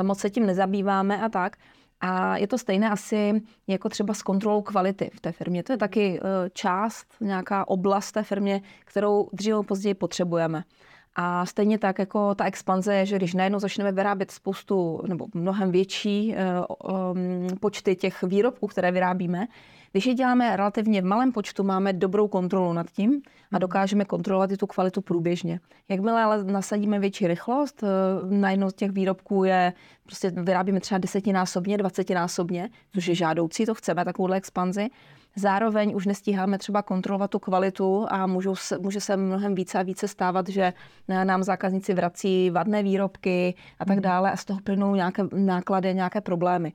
moc 0.02 0.18
se 0.18 0.30
tím 0.30 0.46
nezabýváme 0.46 1.22
a 1.22 1.28
tak. 1.28 1.56
A 2.06 2.36
je 2.36 2.46
to 2.46 2.58
stejné 2.58 2.90
asi 2.90 3.42
jako 3.66 3.88
třeba 3.88 4.14
s 4.14 4.22
kontrolou 4.22 4.62
kvality 4.62 5.10
v 5.14 5.20
té 5.20 5.32
firmě. 5.32 5.62
To 5.62 5.72
je 5.72 5.76
taky 5.76 6.20
eh, 6.20 6.50
část, 6.50 7.06
nějaká 7.20 7.68
oblast 7.68 8.12
té 8.12 8.22
firmě, 8.22 8.62
kterou 8.84 9.28
dříve 9.32 9.62
později 9.62 9.94
potřebujeme. 9.94 10.64
A 11.16 11.46
stejně 11.46 11.78
tak 11.78 11.98
jako 11.98 12.34
ta 12.34 12.44
expanze 12.44 12.94
je, 12.94 13.06
že 13.06 13.16
když 13.16 13.34
najednou 13.34 13.58
začneme 13.58 13.92
vyrábět 13.92 14.30
spoustu 14.30 15.02
nebo 15.08 15.26
mnohem 15.34 15.70
větší 15.70 16.34
um, 16.34 17.58
počty 17.60 17.96
těch 17.96 18.22
výrobků, 18.22 18.66
které 18.66 18.92
vyrábíme, 18.92 19.46
když 19.94 20.06
je 20.06 20.14
děláme 20.14 20.56
relativně 20.56 21.02
v 21.02 21.04
malém 21.04 21.32
počtu, 21.32 21.62
máme 21.62 21.92
dobrou 21.92 22.28
kontrolu 22.28 22.72
nad 22.72 22.90
tím 22.90 23.10
a 23.10 23.56
mhm. 23.56 23.60
dokážeme 23.60 24.04
kontrolovat 24.04 24.52
i 24.52 24.56
tu 24.56 24.66
kvalitu 24.66 25.00
průběžně. 25.00 25.60
Jakmile 25.88 26.22
ale 26.22 26.44
nasadíme 26.44 26.98
větší 26.98 27.26
rychlost, 27.26 27.82
eh, 27.82 27.86
na 28.36 28.50
jednou 28.50 28.70
z 28.70 28.74
těch 28.74 28.90
výrobků 28.90 29.44
je, 29.44 29.72
prostě 30.04 30.30
vyrábíme 30.30 30.80
třeba 30.80 30.98
desetinásobně, 30.98 31.78
dvacetinásobně, 31.78 32.70
což 32.92 33.06
je 33.06 33.14
žádoucí, 33.14 33.66
to 33.66 33.74
chceme, 33.74 34.04
takovouhle 34.04 34.36
expanzi, 34.36 34.88
Zároveň 35.36 35.96
už 35.96 36.06
nestíháme 36.06 36.58
třeba 36.58 36.82
kontrolovat 36.82 37.30
tu 37.30 37.38
kvalitu 37.38 38.06
a 38.10 38.26
můžou, 38.26 38.54
může 38.80 39.00
se 39.00 39.16
mnohem 39.16 39.54
více 39.54 39.78
a 39.78 39.82
více 39.82 40.08
stávat, 40.08 40.48
že 40.48 40.72
nám 41.08 41.42
zákazníci 41.42 41.94
vrací 41.94 42.50
vadné 42.50 42.82
výrobky 42.82 43.54
a 43.78 43.84
tak 43.84 43.96
mhm. 43.96 44.02
dále 44.02 44.32
a 44.32 44.36
z 44.36 44.44
toho 44.44 44.60
plynou 44.64 44.94
nějaké 44.94 45.22
náklady, 45.32 45.94
nějaké 45.94 46.20
problémy 46.20 46.72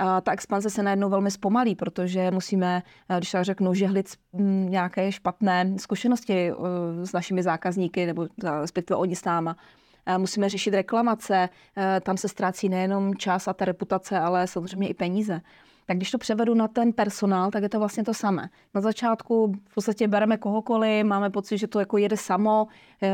a 0.00 0.20
ta 0.20 0.32
expanze 0.32 0.70
se 0.70 0.82
najednou 0.82 1.08
velmi 1.08 1.30
zpomalí, 1.30 1.74
protože 1.74 2.30
musíme, 2.30 2.82
eh, 3.08 3.16
když 3.16 3.30
tak 3.30 3.44
řeknu, 3.44 3.74
žehlit 3.74 4.06
mm, 4.32 4.70
nějaké 4.70 5.12
špatné 5.12 5.74
zkušenosti 5.76 6.50
eh, 6.50 7.06
s 7.06 7.12
našimi 7.12 7.42
zákazníky, 7.42 8.06
nebo 8.06 8.26
respektive 8.60 8.96
oni 8.96 9.16
s 9.16 9.24
náma. 9.24 9.56
Musíme 10.18 10.48
řešit 10.48 10.74
reklamace, 10.74 11.48
eh, 11.76 12.00
tam 12.00 12.16
se 12.16 12.28
ztrácí 12.28 12.68
nejenom 12.68 13.14
čas 13.14 13.48
a 13.48 13.52
ta 13.52 13.64
reputace, 13.64 14.18
ale 14.18 14.46
samozřejmě 14.46 14.88
i 14.88 14.94
peníze. 14.94 15.40
Tak 15.86 15.96
když 15.96 16.10
to 16.10 16.18
převedu 16.18 16.54
na 16.54 16.68
ten 16.68 16.92
personál, 16.92 17.50
tak 17.50 17.62
je 17.62 17.68
to 17.68 17.78
vlastně 17.78 18.04
to 18.04 18.14
samé. 18.14 18.48
Na 18.74 18.80
začátku 18.80 19.52
v 19.68 19.74
podstatě 19.74 20.08
bereme 20.08 20.36
kohokoliv, 20.36 21.04
máme 21.04 21.30
pocit, 21.30 21.58
že 21.58 21.66
to 21.66 21.78
jako 21.80 21.98
jede 21.98 22.16
samo, 22.16 22.66
eh, 23.02 23.10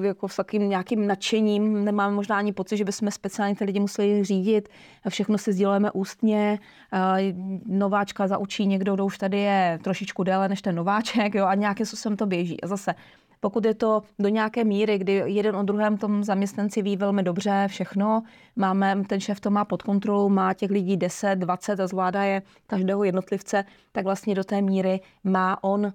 jako 0.00 0.28
s 0.28 0.36
takým 0.36 0.68
nějakým 0.68 1.06
nadšením, 1.06 1.84
nemáme 1.84 2.14
možná 2.14 2.36
ani 2.36 2.52
pocit, 2.52 2.76
že 2.76 2.84
bychom 2.84 3.10
speciálně 3.10 3.56
ty 3.56 3.64
lidi 3.64 3.80
museli 3.80 4.24
řídit, 4.24 4.68
všechno 5.08 5.38
si 5.38 5.52
sdělujeme 5.52 5.90
ústně, 5.90 6.58
eh, 6.92 7.34
nováčka 7.66 8.26
zaučí 8.26 8.66
někdo, 8.66 8.94
kdo 8.94 9.06
už 9.06 9.18
tady 9.18 9.38
je 9.38 9.78
trošičku 9.82 10.22
déle 10.22 10.48
než 10.48 10.62
ten 10.62 10.74
nováček 10.74 11.34
jo, 11.34 11.46
a 11.46 11.54
nějakým 11.54 11.86
způsobem 11.86 12.16
to 12.16 12.26
běží. 12.26 12.60
A 12.60 12.66
zase 12.66 12.94
pokud 13.42 13.64
je 13.64 13.74
to 13.74 14.02
do 14.18 14.28
nějaké 14.28 14.64
míry, 14.64 14.98
kdy 14.98 15.22
jeden 15.26 15.56
o 15.56 15.62
druhém 15.62 15.98
tom 15.98 16.24
zaměstnanci 16.24 16.82
ví 16.82 16.96
velmi 16.96 17.22
dobře 17.22 17.64
všechno, 17.68 18.22
máme, 18.56 19.02
ten 19.06 19.20
šéf 19.20 19.40
to 19.40 19.50
má 19.50 19.64
pod 19.64 19.82
kontrolou, 19.82 20.28
má 20.28 20.54
těch 20.54 20.70
lidí 20.70 20.96
10, 20.96 21.36
20 21.36 21.80
a 21.80 21.86
zvládá 21.86 22.22
je 22.22 22.42
každého 22.66 23.04
jednotlivce, 23.04 23.64
tak 23.92 24.04
vlastně 24.04 24.34
do 24.34 24.44
té 24.44 24.62
míry 24.62 25.00
má 25.24 25.64
on 25.64 25.92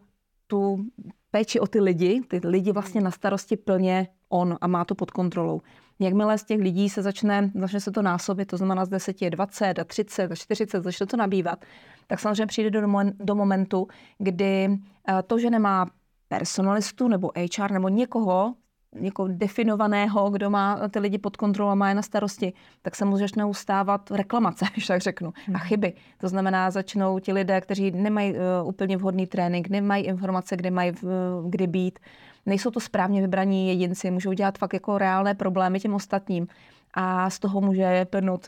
tu 0.47 0.85
péči 1.31 1.59
o 1.59 1.67
ty 1.67 1.79
lidi, 1.79 2.21
ty 2.27 2.41
lidi 2.43 2.71
vlastně 2.71 3.01
na 3.01 3.11
starosti 3.11 3.57
plně 3.57 4.07
on 4.29 4.57
a 4.61 4.67
má 4.67 4.85
to 4.85 4.95
pod 4.95 5.11
kontrolou. 5.11 5.61
Jakmile 5.99 6.37
z 6.37 6.43
těch 6.43 6.59
lidí 6.59 6.89
se 6.89 7.01
začne, 7.01 7.51
začne 7.55 7.79
se 7.79 7.91
to 7.91 8.01
násobit, 8.01 8.45
to 8.45 8.57
znamená 8.57 8.85
z 8.85 8.89
10 8.89 9.21
je 9.21 9.29
20 9.29 9.79
a 9.79 9.83
30 9.83 10.31
a 10.31 10.35
40, 10.35 10.83
začne 10.83 11.05
to 11.05 11.17
nabývat, 11.17 11.65
tak 12.07 12.19
samozřejmě 12.19 12.45
přijde 12.45 12.69
do, 12.69 12.81
do 13.19 13.35
momentu, 13.35 13.87
kdy 14.17 14.69
eh, 15.09 15.23
to, 15.27 15.39
že 15.39 15.49
nemá 15.49 15.87
personalistu 16.27 17.07
nebo 17.07 17.31
HR 17.57 17.71
nebo 17.71 17.89
někoho, 17.89 18.53
někoho 18.99 19.27
definovaného, 19.27 20.29
kdo 20.29 20.49
má 20.49 20.79
ty 20.89 20.99
lidi 20.99 21.17
pod 21.17 21.37
kontrolou 21.37 21.69
a 21.69 21.75
má 21.75 21.89
je 21.89 21.95
na 21.95 22.01
starosti, 22.01 22.53
tak 22.81 22.95
se 22.95 23.05
může 23.05 23.23
začnou 23.23 23.53
stávat 23.53 24.11
reklamace, 24.11 24.65
když 24.73 24.87
tak 24.87 25.01
řeknu, 25.01 25.33
a 25.47 25.51
mhm. 25.51 25.59
chyby. 25.59 25.93
To 26.17 26.27
znamená, 26.27 26.71
začnou 26.71 27.19
ti 27.19 27.33
lidé, 27.33 27.61
kteří 27.61 27.91
nemají 27.91 28.33
uh, 28.33 28.67
úplně 28.67 28.97
vhodný 28.97 29.27
trénink, 29.27 29.69
nemají 29.69 30.05
informace, 30.05 30.55
kde 30.57 30.71
mají 30.71 30.91
uh, 30.91 31.09
kdy 31.49 31.67
být, 31.67 31.99
nejsou 32.45 32.71
to 32.71 32.79
správně 32.79 33.21
vybraní 33.21 33.67
jedinci, 33.67 34.11
můžou 34.11 34.33
dělat 34.33 34.57
fakt 34.57 34.73
jako 34.73 34.97
reálné 34.97 35.35
problémy 35.35 35.79
těm 35.79 35.93
ostatním 35.93 36.47
a 36.93 37.29
z 37.29 37.39
toho 37.39 37.61
může 37.61 38.05
plnout 38.05 38.47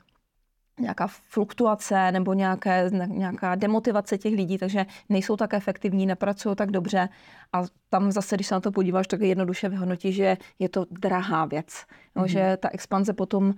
nějaká 0.80 1.08
fluktuace 1.08 2.12
nebo 2.12 2.34
nějaké, 2.34 2.90
nějaká 3.08 3.56
demotivace 3.56 4.18
těch 4.18 4.34
lidí, 4.34 4.58
takže 4.58 4.86
nejsou 5.10 5.36
tak 5.36 5.54
efektivní, 5.54 6.06
nepracují 6.06 6.56
tak 6.56 6.72
dobře 6.72 7.10
a 7.54 7.64
tam 7.90 8.12
zase, 8.12 8.36
když 8.36 8.48
se 8.48 8.56
na 8.56 8.60
to 8.60 8.72
podíváš, 8.72 9.08
tak 9.08 9.22
jednoduše 9.22 9.70
vyhodnotí, 9.70 10.14
že 10.14 10.38
je 10.60 10.70
to 10.70 10.86
drahá 10.92 11.46
věc. 11.46 11.86
No, 12.16 12.24
mm-hmm. 12.24 12.28
Že 12.28 12.58
ta 12.60 12.70
expanze 12.72 13.14
potom 13.14 13.48
uh, 13.48 13.54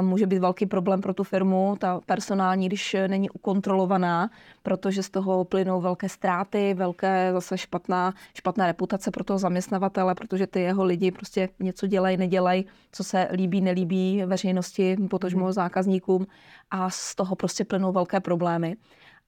může 0.00 0.26
být 0.26 0.38
velký 0.38 0.66
problém 0.66 1.00
pro 1.00 1.14
tu 1.14 1.24
firmu, 1.24 1.76
ta 1.78 2.00
personální, 2.06 2.66
když 2.66 2.96
není 3.06 3.30
ukontrolovaná, 3.30 4.30
protože 4.62 5.02
z 5.02 5.10
toho 5.10 5.44
plynou 5.44 5.80
velké 5.80 6.08
ztráty, 6.08 6.74
velké 6.74 7.30
zase 7.32 7.58
špatná, 7.58 8.14
špatná 8.34 8.66
reputace 8.66 9.10
pro 9.10 9.24
toho 9.24 9.38
zaměstnavatele, 9.38 10.14
protože 10.14 10.46
ty 10.46 10.60
jeho 10.60 10.84
lidi 10.84 11.10
prostě 11.10 11.48
něco 11.60 11.86
dělají, 11.86 12.16
nedělají, 12.16 12.66
co 12.92 13.04
se 13.04 13.28
líbí, 13.32 13.60
nelíbí 13.60 14.22
veřejnosti, 14.26 14.96
potažmo 15.10 15.46
mm-hmm. 15.46 15.52
zákazníkům 15.52 16.26
a 16.70 16.90
z 16.90 17.14
toho 17.14 17.36
prostě 17.36 17.64
plynou 17.64 17.92
velké 17.92 18.20
problémy. 18.20 18.76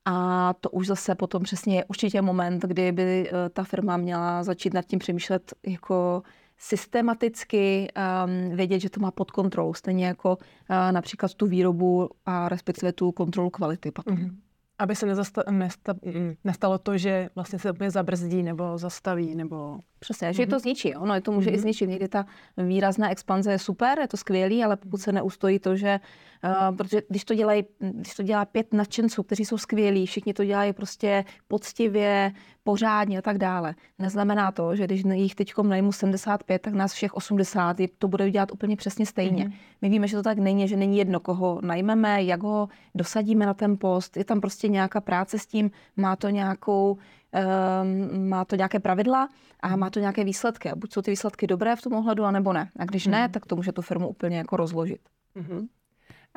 A 0.05 0.55
to 0.61 0.71
už 0.71 0.87
zase 0.87 1.15
potom 1.15 1.43
přesně 1.43 1.77
je 1.77 1.85
určitě 1.85 2.23
moment, 2.23 2.63
kdy 2.63 2.93
by 2.93 3.31
eh, 3.31 3.49
ta 3.49 3.65
firma 3.65 3.97
měla 3.97 4.45
začít 4.45 4.75
nad 4.75 4.83
tím 4.83 4.99
přemýšlet 4.99 5.55
jako 5.67 6.23
systematicky 6.59 7.89
um, 7.97 8.57
vědět, 8.57 8.81
že 8.81 8.91
to 8.91 9.01
má 9.01 9.11
pod 9.11 9.31
kontrolou, 9.31 9.75
stejně 9.75 10.07
jako 10.07 10.37
uh, 10.37 10.93
například 10.93 11.35
tu 11.35 11.47
výrobu 11.47 12.09
a 12.27 12.49
respektive 12.49 12.93
tu 12.93 13.13
kontrolu 13.13 13.51
kvality 13.51 13.91
potom. 13.91 14.17
Mm-hmm 14.17 14.37
aby 14.83 14.97
se 14.97 15.07
nezasta- 15.07 15.45
nesta- 15.51 15.95
mm, 16.05 16.35
nestalo 16.45 16.79
to, 16.79 16.99
že 16.99 17.29
vlastně 17.35 17.59
se 17.59 17.71
úplně 17.71 17.91
zabrzdí 17.91 18.43
nebo 18.43 18.79
zastaví, 18.79 19.35
nebo... 19.35 19.79
Přesně, 20.03 20.29
mm-hmm. 20.29 20.37
že 20.37 20.47
to 20.47 20.57
mhm. 20.57 20.61
zničí. 20.61 20.95
Ono 20.95 21.15
je 21.15 21.21
to 21.21 21.33
může 21.33 21.51
mm-hmm. 21.51 21.55
i 21.55 21.57
mhm. 21.57 21.63
zničit. 21.63 21.89
Někdy 21.89 22.09
ta 22.09 22.27
výrazná 22.57 23.11
expanze 23.11 23.53
je 23.53 23.59
super, 23.59 23.99
je 23.99 24.09
to 24.09 24.17
skvělý, 24.17 24.65
ale 24.65 24.77
pokud 24.77 25.01
se 25.01 25.13
neustojí 25.13 25.59
to, 25.59 25.77
že... 25.77 26.01
Uh, 26.45 26.77
protože 26.77 27.03
když 27.09 27.25
to, 27.25 27.35
dělají, 27.35 27.65
když 27.79 28.15
to 28.15 28.23
dělá 28.23 28.45
pět 28.45 28.75
nadšenců, 28.75 29.23
kteří 29.23 29.45
jsou 29.45 29.59
skvělí, 29.59 30.07
všichni 30.07 30.35
to 30.35 30.45
dělají 30.45 30.73
prostě 30.73 31.25
poctivě, 31.49 32.33
pořádně 32.65 33.19
a 33.19 33.23
tak 33.23 33.39
dále. 33.39 33.75
Neznamená 33.99 34.53
to, 34.53 34.77
že 34.77 34.85
když 34.85 35.03
jich 35.13 35.35
teď 35.35 35.53
najmu 35.63 35.93
75, 35.93 36.63
tak 36.63 36.75
nás 36.75 36.93
všech 36.93 37.15
80 37.15 37.77
to 37.99 38.09
bude 38.09 38.31
dělat 38.31 38.53
úplně 38.53 38.77
přesně 38.77 39.07
stejně. 39.07 39.45
Mm-hmm. 39.45 39.53
My 39.83 39.89
víme, 39.89 40.09
že 40.09 40.17
to 40.17 40.23
tak 40.23 40.39
není, 40.39 40.69
že 40.69 40.77
není 40.77 40.99
jedno, 40.99 41.21
koho 41.21 41.61
najmeme, 41.63 42.25
jak 42.25 42.43
ho 42.43 42.69
dosadíme 42.95 43.47
na 43.47 43.55
ten 43.55 43.79
post. 43.79 44.17
Je 44.17 44.25
tam 44.25 44.41
prostě 44.41 44.69
nějaká 44.69 45.01
práce 45.01 45.39
s 45.39 45.47
tím, 45.47 45.71
má 45.97 46.17
to 46.17 46.29
nějakou 46.29 46.99
um, 47.33 48.29
má 48.29 48.45
to 48.45 48.57
nějaké 48.57 48.81
pravidla 48.81 49.29
a 49.61 49.77
má 49.77 49.91
to 49.91 50.01
nějaké 50.01 50.25
výsledky. 50.25 50.71
A 50.71 50.77
buď 50.77 50.93
jsou 50.93 51.03
ty 51.03 51.11
výsledky 51.11 51.47
dobré 51.47 51.77
v 51.77 51.83
tom 51.83 51.93
ohledu, 51.93 52.25
anebo 52.25 52.53
ne. 52.53 52.71
A 52.79 52.85
když 52.85 53.07
ne, 53.07 53.23
mhm. 53.23 53.33
tak 53.33 53.47
to 53.47 53.57
může 53.57 53.73
tu 53.73 53.83
firmu 53.83 54.09
úplně 54.09 54.39
jako 54.39 54.57
rozložit. 54.57 55.01
Mm-hmm. 55.37 55.69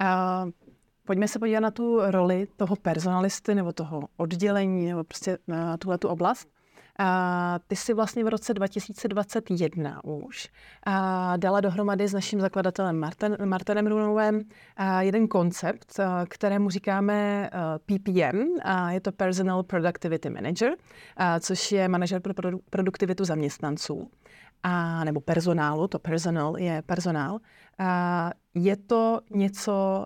Uh, 0.02 0.52
Pojďme 1.06 1.28
se 1.28 1.40
podívat 1.40 1.60
na 1.60 1.72
tu 1.72 2.00
roli 2.12 2.48
toho 2.58 2.76
personalisty 2.76 3.56
nebo 3.56 3.74
toho 3.74 4.08
oddělení 4.18 4.90
nebo 4.90 5.04
prostě 5.04 5.38
na 5.48 5.78
tuhle 5.78 5.98
tu 5.98 6.08
oblast. 6.08 6.50
A 7.00 7.60
ty 7.68 7.76
si 7.76 7.94
vlastně 7.94 8.24
v 8.24 8.28
roce 8.28 8.54
2021 8.54 10.04
už 10.04 10.50
a 10.86 11.38
dala 11.38 11.62
dohromady 11.62 12.08
s 12.08 12.14
naším 12.14 12.42
zakladatelem 12.42 13.00
Martin, 13.00 13.38
Martinem 13.46 13.88
Runovem 13.88 14.42
jeden 15.00 15.28
koncept, 15.28 16.00
kterému 16.30 16.70
říkáme 16.70 17.50
PPM, 17.86 18.44
a 18.64 18.92
je 18.92 19.02
to 19.02 19.12
Personal 19.12 19.64
Productivity 19.64 20.30
Manager, 20.30 20.74
a 21.18 21.40
což 21.40 21.72
je 21.72 21.88
manažer 21.88 22.22
pro 22.22 22.34
produktivitu 22.70 23.26
zaměstnanců 23.26 24.12
a, 24.64 25.04
nebo 25.04 25.22
personálu, 25.22 25.88
to 25.88 26.00
personal 26.00 26.58
je 26.58 26.82
personál. 26.82 27.40
A 27.80 28.32
je 28.54 28.76
to 28.76 29.20
něco 29.32 30.06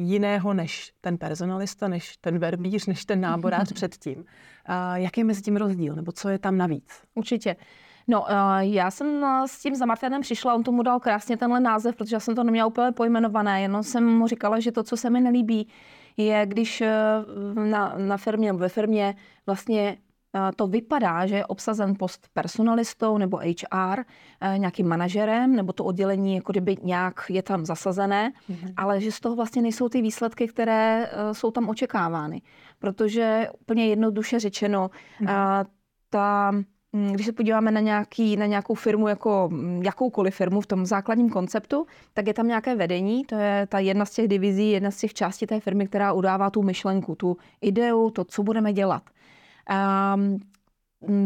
jiného 0.00 0.54
než 0.54 0.92
ten 1.00 1.18
personalista, 1.18 1.88
než 1.88 2.16
ten 2.16 2.38
verbíř, 2.38 2.86
než 2.86 3.04
ten 3.04 3.20
náborář 3.20 3.72
předtím. 3.74 4.24
A 4.66 4.96
jaký 4.96 5.20
je 5.20 5.24
mezi 5.24 5.42
tím 5.42 5.56
rozdíl, 5.56 5.94
nebo 5.94 6.12
co 6.12 6.28
je 6.28 6.38
tam 6.38 6.56
navíc? 6.56 7.02
Určitě. 7.14 7.56
No, 8.08 8.24
já 8.60 8.90
jsem 8.90 9.24
s 9.46 9.62
tím 9.62 9.74
za 9.74 9.86
Martinem 9.86 10.20
přišla, 10.20 10.54
on 10.54 10.62
tomu 10.62 10.82
dal 10.82 11.00
krásně 11.00 11.36
tenhle 11.36 11.60
název, 11.60 11.96
protože 11.96 12.16
já 12.16 12.20
jsem 12.20 12.34
to 12.34 12.44
neměla 12.44 12.66
úplně 12.66 12.92
pojmenované, 12.92 13.62
jenom 13.62 13.82
jsem 13.82 14.06
mu 14.06 14.26
říkala, 14.26 14.60
že 14.60 14.72
to, 14.72 14.82
co 14.82 14.96
se 14.96 15.10
mi 15.10 15.20
nelíbí, 15.20 15.68
je, 16.16 16.46
když 16.46 16.80
e, 16.80 16.92
na, 17.54 17.94
na 17.98 18.16
firmě 18.16 18.48
nebo 18.48 18.58
ve 18.58 18.68
firmě 18.68 19.14
vlastně 19.46 19.96
to 20.56 20.66
vypadá, 20.66 21.26
že 21.26 21.36
je 21.36 21.46
obsazen 21.46 21.94
post 21.98 22.28
personalistou 22.34 23.18
nebo 23.18 23.36
HR, 23.36 24.00
eh, 24.40 24.58
nějakým 24.58 24.88
manažerem, 24.88 25.56
nebo 25.56 25.72
to 25.72 25.84
oddělení 25.84 26.34
jako 26.34 26.52
kdyby 26.52 26.76
nějak 26.82 27.20
je 27.28 27.42
tam 27.42 27.66
zasazené, 27.66 28.32
mm-hmm. 28.50 28.72
ale 28.76 29.00
že 29.00 29.12
z 29.12 29.20
toho 29.20 29.36
vlastně 29.36 29.62
nejsou 29.62 29.88
ty 29.88 30.02
výsledky, 30.02 30.48
které 30.48 31.06
eh, 31.06 31.34
jsou 31.34 31.50
tam 31.50 31.68
očekávány. 31.68 32.42
Protože 32.78 33.48
úplně 33.60 33.86
jednoduše 33.86 34.40
řečeno, 34.40 34.90
mm-hmm. 35.20 35.66
ta 36.10 36.52
hm, 36.96 37.12
když 37.12 37.26
se 37.26 37.32
podíváme 37.32 37.70
na, 37.70 37.80
nějaký, 37.80 38.36
na 38.36 38.46
nějakou 38.46 38.74
firmu, 38.74 39.08
jako 39.08 39.48
hm, 39.52 39.82
jakoukoliv 39.84 40.34
firmu 40.34 40.60
v 40.60 40.66
tom 40.66 40.86
základním 40.86 41.30
konceptu, 41.30 41.86
tak 42.14 42.26
je 42.26 42.34
tam 42.34 42.48
nějaké 42.48 42.76
vedení, 42.76 43.24
to 43.24 43.34
je 43.34 43.66
ta 43.66 43.78
jedna 43.78 44.04
z 44.04 44.10
těch 44.10 44.28
divizí, 44.28 44.70
jedna 44.70 44.90
z 44.90 44.96
těch 44.96 45.14
částí 45.14 45.46
té 45.46 45.60
firmy, 45.60 45.86
která 45.86 46.12
udává 46.12 46.50
tu 46.50 46.62
myšlenku, 46.62 47.14
tu 47.14 47.36
ideu, 47.60 48.10
to, 48.10 48.24
co 48.24 48.42
budeme 48.42 48.72
dělat 48.72 49.02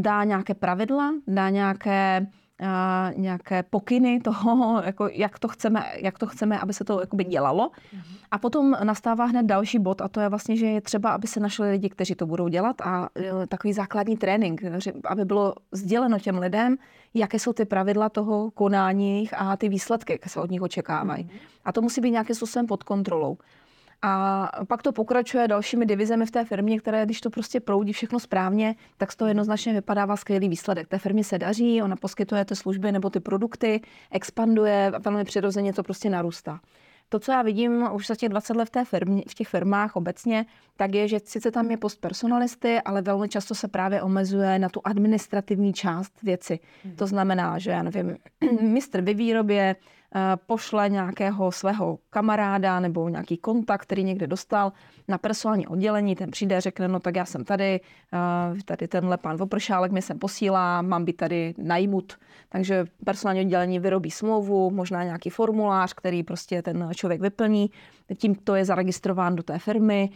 dá 0.01 0.25
nějaké 0.25 0.55
pravidla, 0.55 1.15
dá 1.27 1.51
nějaké, 1.51 2.27
uh, 2.63 3.19
nějaké 3.21 3.63
pokyny 3.63 4.21
toho, 4.21 4.83
jako 4.85 5.09
jak, 5.13 5.39
to 5.39 5.49
chceme, 5.49 5.85
jak 5.97 6.19
to 6.19 6.27
chceme, 6.27 6.59
aby 6.59 6.73
se 6.73 6.85
to 6.85 7.01
jakoby 7.01 7.25
dělalo. 7.25 7.69
Mm-hmm. 7.69 8.17
A 8.31 8.39
potom 8.39 8.77
nastává 8.85 9.25
hned 9.25 9.47
další 9.47 9.79
bod 9.79 10.01
a 10.01 10.09
to 10.09 10.21
je 10.21 10.29
vlastně, 10.29 10.57
že 10.57 10.67
je 10.67 10.81
třeba, 10.81 11.11
aby 11.11 11.27
se 11.27 11.41
našli 11.41 11.71
lidi, 11.71 11.89
kteří 11.89 12.15
to 12.15 12.27
budou 12.27 12.49
dělat 12.49 12.81
a 12.81 13.01
uh, 13.01 13.47
takový 13.47 13.73
základní 13.73 14.17
trénink, 14.17 14.63
aby 15.05 15.25
bylo 15.25 15.55
sděleno 15.73 16.19
těm 16.19 16.39
lidem, 16.39 16.77
jaké 17.15 17.39
jsou 17.39 17.53
ty 17.53 17.65
pravidla 17.65 18.09
toho 18.09 18.51
konání 18.51 19.31
a 19.37 19.57
ty 19.57 19.69
výsledky, 19.69 20.19
které 20.19 20.31
se 20.31 20.41
od 20.41 20.51
nich 20.51 20.63
očekávají. 20.63 21.25
Mm-hmm. 21.25 21.61
A 21.65 21.73
to 21.73 21.83
musí 21.83 22.01
být 22.01 22.11
nějakým 22.11 22.37
způsobem 22.37 22.67
pod 22.67 22.83
kontrolou. 22.83 23.39
A 24.07 24.51
pak 24.69 24.83
to 24.83 24.93
pokračuje 24.93 25.49
dalšími 25.49 25.87
divizemi 25.87 26.27
v 26.27 26.31
té 26.31 26.45
firmě, 26.45 26.79
které, 26.81 27.05
když 27.05 27.21
to 27.21 27.31
prostě 27.31 27.61
proudí 27.61 27.93
všechno 27.93 28.21
správně, 28.21 28.75
tak 28.97 29.13
z 29.13 29.17
toho 29.17 29.29
jednoznačně 29.29 29.73
vypadává 29.73 30.17
skvělý 30.17 30.49
výsledek. 30.49 30.89
Té 30.89 30.99
firmě 30.99 31.25
se 31.25 31.39
daří, 31.39 31.83
ona 31.83 31.97
poskytuje 31.97 32.45
ty 32.45 32.57
služby 32.57 32.93
nebo 32.93 33.11
ty 33.11 33.21
produkty, 33.21 33.81
expanduje 34.11 34.93
a 34.95 34.99
velmi 34.99 35.25
přirozeně 35.25 35.73
to 35.73 35.83
prostě 35.83 36.11
narůstá. 36.11 36.61
To, 37.09 37.19
co 37.19 37.33
já 37.33 37.43
vidím 37.43 37.89
už 37.93 38.07
za 38.07 38.15
těch 38.15 38.29
20 38.29 38.57
let 38.57 38.65
v, 38.65 38.71
té 38.71 38.85
firmě, 38.85 39.23
v 39.29 39.35
těch 39.35 39.49
firmách 39.49 39.97
obecně, 39.97 40.47
tak 40.77 40.95
je, 40.95 41.09
že 41.09 41.19
sice 41.25 41.51
tam 41.51 41.71
je 41.71 41.77
post 41.77 42.01
personalisty, 42.01 42.81
ale 42.81 43.03
velmi 43.03 43.29
často 43.29 43.55
se 43.55 43.69
právě 43.69 44.03
omezuje 44.03 44.59
na 44.59 44.69
tu 44.69 44.81
administrativní 44.85 45.73
část 45.73 46.23
věci. 46.23 46.59
Hmm. 46.85 46.97
To 46.97 47.07
znamená, 47.07 47.59
že 47.59 47.71
já 47.71 47.83
nevím, 47.83 48.17
mistr 48.61 49.01
ve 49.01 49.15
výrobě, 49.15 49.77
pošle 50.47 50.89
nějakého 50.89 51.53
svého 51.53 51.99
kamaráda 52.11 52.81
nebo 52.81 53.09
nějaký 53.09 53.37
kontakt, 53.37 53.83
který 53.83 54.05
někde 54.05 54.27
dostal 54.27 54.73
na 55.09 55.19
personální 55.19 55.67
oddělení, 55.67 56.17
ten 56.17 56.31
přijde, 56.31 56.61
řekne, 56.61 56.89
no 56.89 57.01
tak 57.01 57.17
já 57.17 57.25
jsem 57.25 57.45
tady, 57.45 57.81
eh, 58.13 58.63
tady 58.65 58.89
tenhle 58.89 59.17
pán 59.17 59.37
Vopršálek 59.37 59.93
mi 59.93 60.03
sem 60.03 60.19
posílá, 60.19 60.83
mám 60.83 61.05
být 61.05 61.17
tady 61.17 61.55
najmut. 61.59 62.19
Takže 62.49 62.85
personální 63.05 63.41
oddělení 63.41 63.79
vyrobí 63.79 64.11
smlouvu, 64.11 64.71
možná 64.71 65.05
nějaký 65.05 65.31
formulář, 65.31 65.93
který 65.93 66.23
prostě 66.23 66.63
ten 66.63 66.91
člověk 66.95 67.21
vyplní, 67.21 67.71
tím 68.17 68.35
to 68.35 68.55
je 68.55 68.65
zaregistrován 68.65 69.37
do 69.37 69.43
té 69.43 69.59
firmy, 69.59 70.11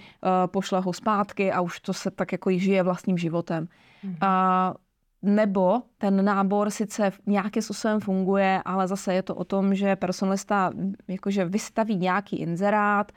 pošle 0.46 0.80
ho 0.80 0.92
zpátky 0.92 1.52
a 1.52 1.60
už 1.60 1.80
to 1.80 1.92
se 1.92 2.10
tak 2.10 2.32
jako 2.32 2.50
žije 2.50 2.82
vlastním 2.82 3.18
životem. 3.18 3.68
Mm-hmm. 4.04 4.16
A 4.20 4.74
nebo 5.22 5.82
ten 5.98 6.24
nábor 6.24 6.70
sice 6.70 7.12
nějakým 7.26 7.62
způsobem 7.62 8.00
funguje, 8.00 8.62
ale 8.64 8.88
zase 8.88 9.14
je 9.14 9.22
to 9.22 9.34
o 9.34 9.44
tom, 9.44 9.74
že 9.74 9.96
personalista 9.96 10.70
jakože 11.08 11.44
vystaví 11.44 11.96
nějaký 11.96 12.36
inzerát, 12.36 13.12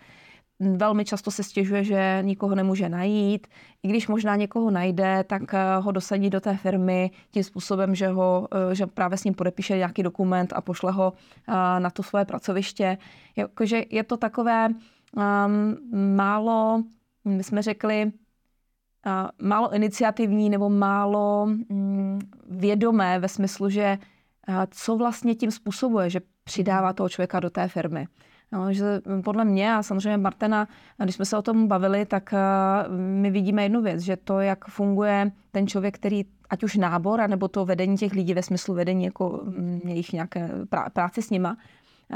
velmi 0.61 1.05
často 1.05 1.31
se 1.31 1.43
stěžuje, 1.43 1.83
že 1.83 2.19
nikoho 2.21 2.55
nemůže 2.55 2.89
najít. 2.89 3.47
I 3.83 3.87
když 3.87 4.07
možná 4.07 4.35
někoho 4.35 4.71
najde, 4.71 5.23
tak 5.27 5.53
eh, 5.53 5.57
ho 5.79 5.91
dosadí 5.91 6.29
do 6.29 6.41
té 6.41 6.57
firmy 6.57 7.11
tím 7.31 7.43
způsobem, 7.43 7.95
že, 7.95 8.07
ho, 8.07 8.47
eh, 8.71 8.75
že 8.75 8.87
právě 8.87 9.17
s 9.17 9.23
ním 9.23 9.33
podepíše 9.33 9.77
nějaký 9.77 10.03
dokument 10.03 10.53
a 10.55 10.61
pošle 10.61 10.91
ho 10.91 11.13
eh, 11.47 11.53
na 11.79 11.89
to 11.89 12.03
svoje 12.03 12.25
pracoviště. 12.25 12.97
Jakože 13.35 13.83
je 13.89 14.03
to 14.03 14.17
takové 14.17 14.67
um, 14.67 15.77
málo, 16.15 16.83
my 17.25 17.43
jsme 17.43 17.61
řekli, 17.61 18.11
málo 19.41 19.73
iniciativní 19.73 20.49
nebo 20.49 20.69
málo 20.69 21.45
mm, 21.45 22.19
vědomé 22.49 23.19
ve 23.19 23.27
smyslu, 23.27 23.69
že 23.69 23.97
co 24.69 24.97
vlastně 24.97 25.35
tím 25.35 25.51
způsobuje, 25.51 26.09
že 26.09 26.21
přidává 26.43 26.93
toho 26.93 27.09
člověka 27.09 27.39
do 27.39 27.49
té 27.49 27.67
firmy. 27.67 28.07
No, 28.51 28.73
že 28.73 29.01
podle 29.23 29.45
mě 29.45 29.73
a 29.73 29.83
samozřejmě 29.83 30.17
Martina, 30.17 30.67
když 31.03 31.15
jsme 31.15 31.25
se 31.25 31.37
o 31.37 31.41
tom 31.41 31.67
bavili, 31.67 32.05
tak 32.05 32.33
my 32.97 33.31
vidíme 33.31 33.63
jednu 33.63 33.81
věc, 33.81 34.01
že 34.01 34.17
to, 34.17 34.39
jak 34.39 34.65
funguje 34.65 35.31
ten 35.51 35.67
člověk, 35.67 35.95
který 35.95 36.25
ať 36.49 36.63
už 36.63 36.75
nábor, 36.75 37.29
nebo 37.29 37.47
to 37.47 37.65
vedení 37.65 37.97
těch 37.97 38.13
lidí 38.13 38.33
ve 38.33 38.43
smyslu 38.43 38.73
vedení 38.73 39.05
jako 39.05 39.41
mm, 39.43 39.81
jejich 39.85 40.13
nějaké 40.13 40.49
práce 40.93 41.21
s 41.21 41.29
nima, 41.29 41.57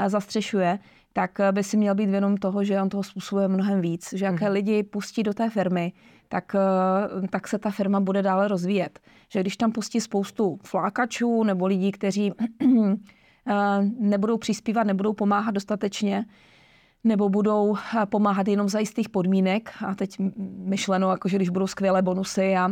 zastřešuje, 0.06 0.78
tak 1.12 1.38
by 1.52 1.64
si 1.64 1.76
měl 1.76 1.94
být 1.94 2.10
vědom 2.10 2.36
toho, 2.36 2.64
že 2.64 2.82
on 2.82 2.88
toho 2.88 3.02
způsobuje 3.02 3.48
mnohem 3.48 3.80
víc. 3.80 4.12
Že 4.12 4.24
jaké 4.24 4.44
mhm. 4.44 4.52
lidi 4.52 4.82
pustí 4.82 5.22
do 5.22 5.34
té 5.34 5.50
firmy, 5.50 5.92
tak, 6.28 6.54
eh, 6.54 7.28
tak 7.28 7.48
se 7.48 7.58
ta 7.58 7.70
firma 7.70 8.00
bude 8.00 8.22
dále 8.22 8.48
rozvíjet. 8.48 9.00
Že 9.32 9.40
když 9.40 9.56
tam 9.56 9.72
pustí 9.72 10.00
spoustu 10.00 10.58
flákačů 10.62 11.42
nebo 11.42 11.66
lidí, 11.66 11.92
kteří 11.92 12.32
eh, 12.62 13.54
nebudou 13.98 14.36
přispívat, 14.38 14.86
nebudou 14.86 15.12
pomáhat 15.12 15.50
dostatečně, 15.50 16.24
nebo 17.04 17.28
budou 17.28 17.76
eh, 17.76 18.06
pomáhat 18.06 18.48
jenom 18.48 18.68
za 18.68 18.78
jistých 18.78 19.08
podmínek. 19.08 19.70
A 19.86 19.94
teď 19.94 20.16
myšleno, 20.58 21.10
jako 21.10 21.28
že 21.28 21.36
když 21.36 21.48
budou 21.48 21.66
skvělé 21.66 22.02
bonusy 22.02 22.56
a 22.56 22.70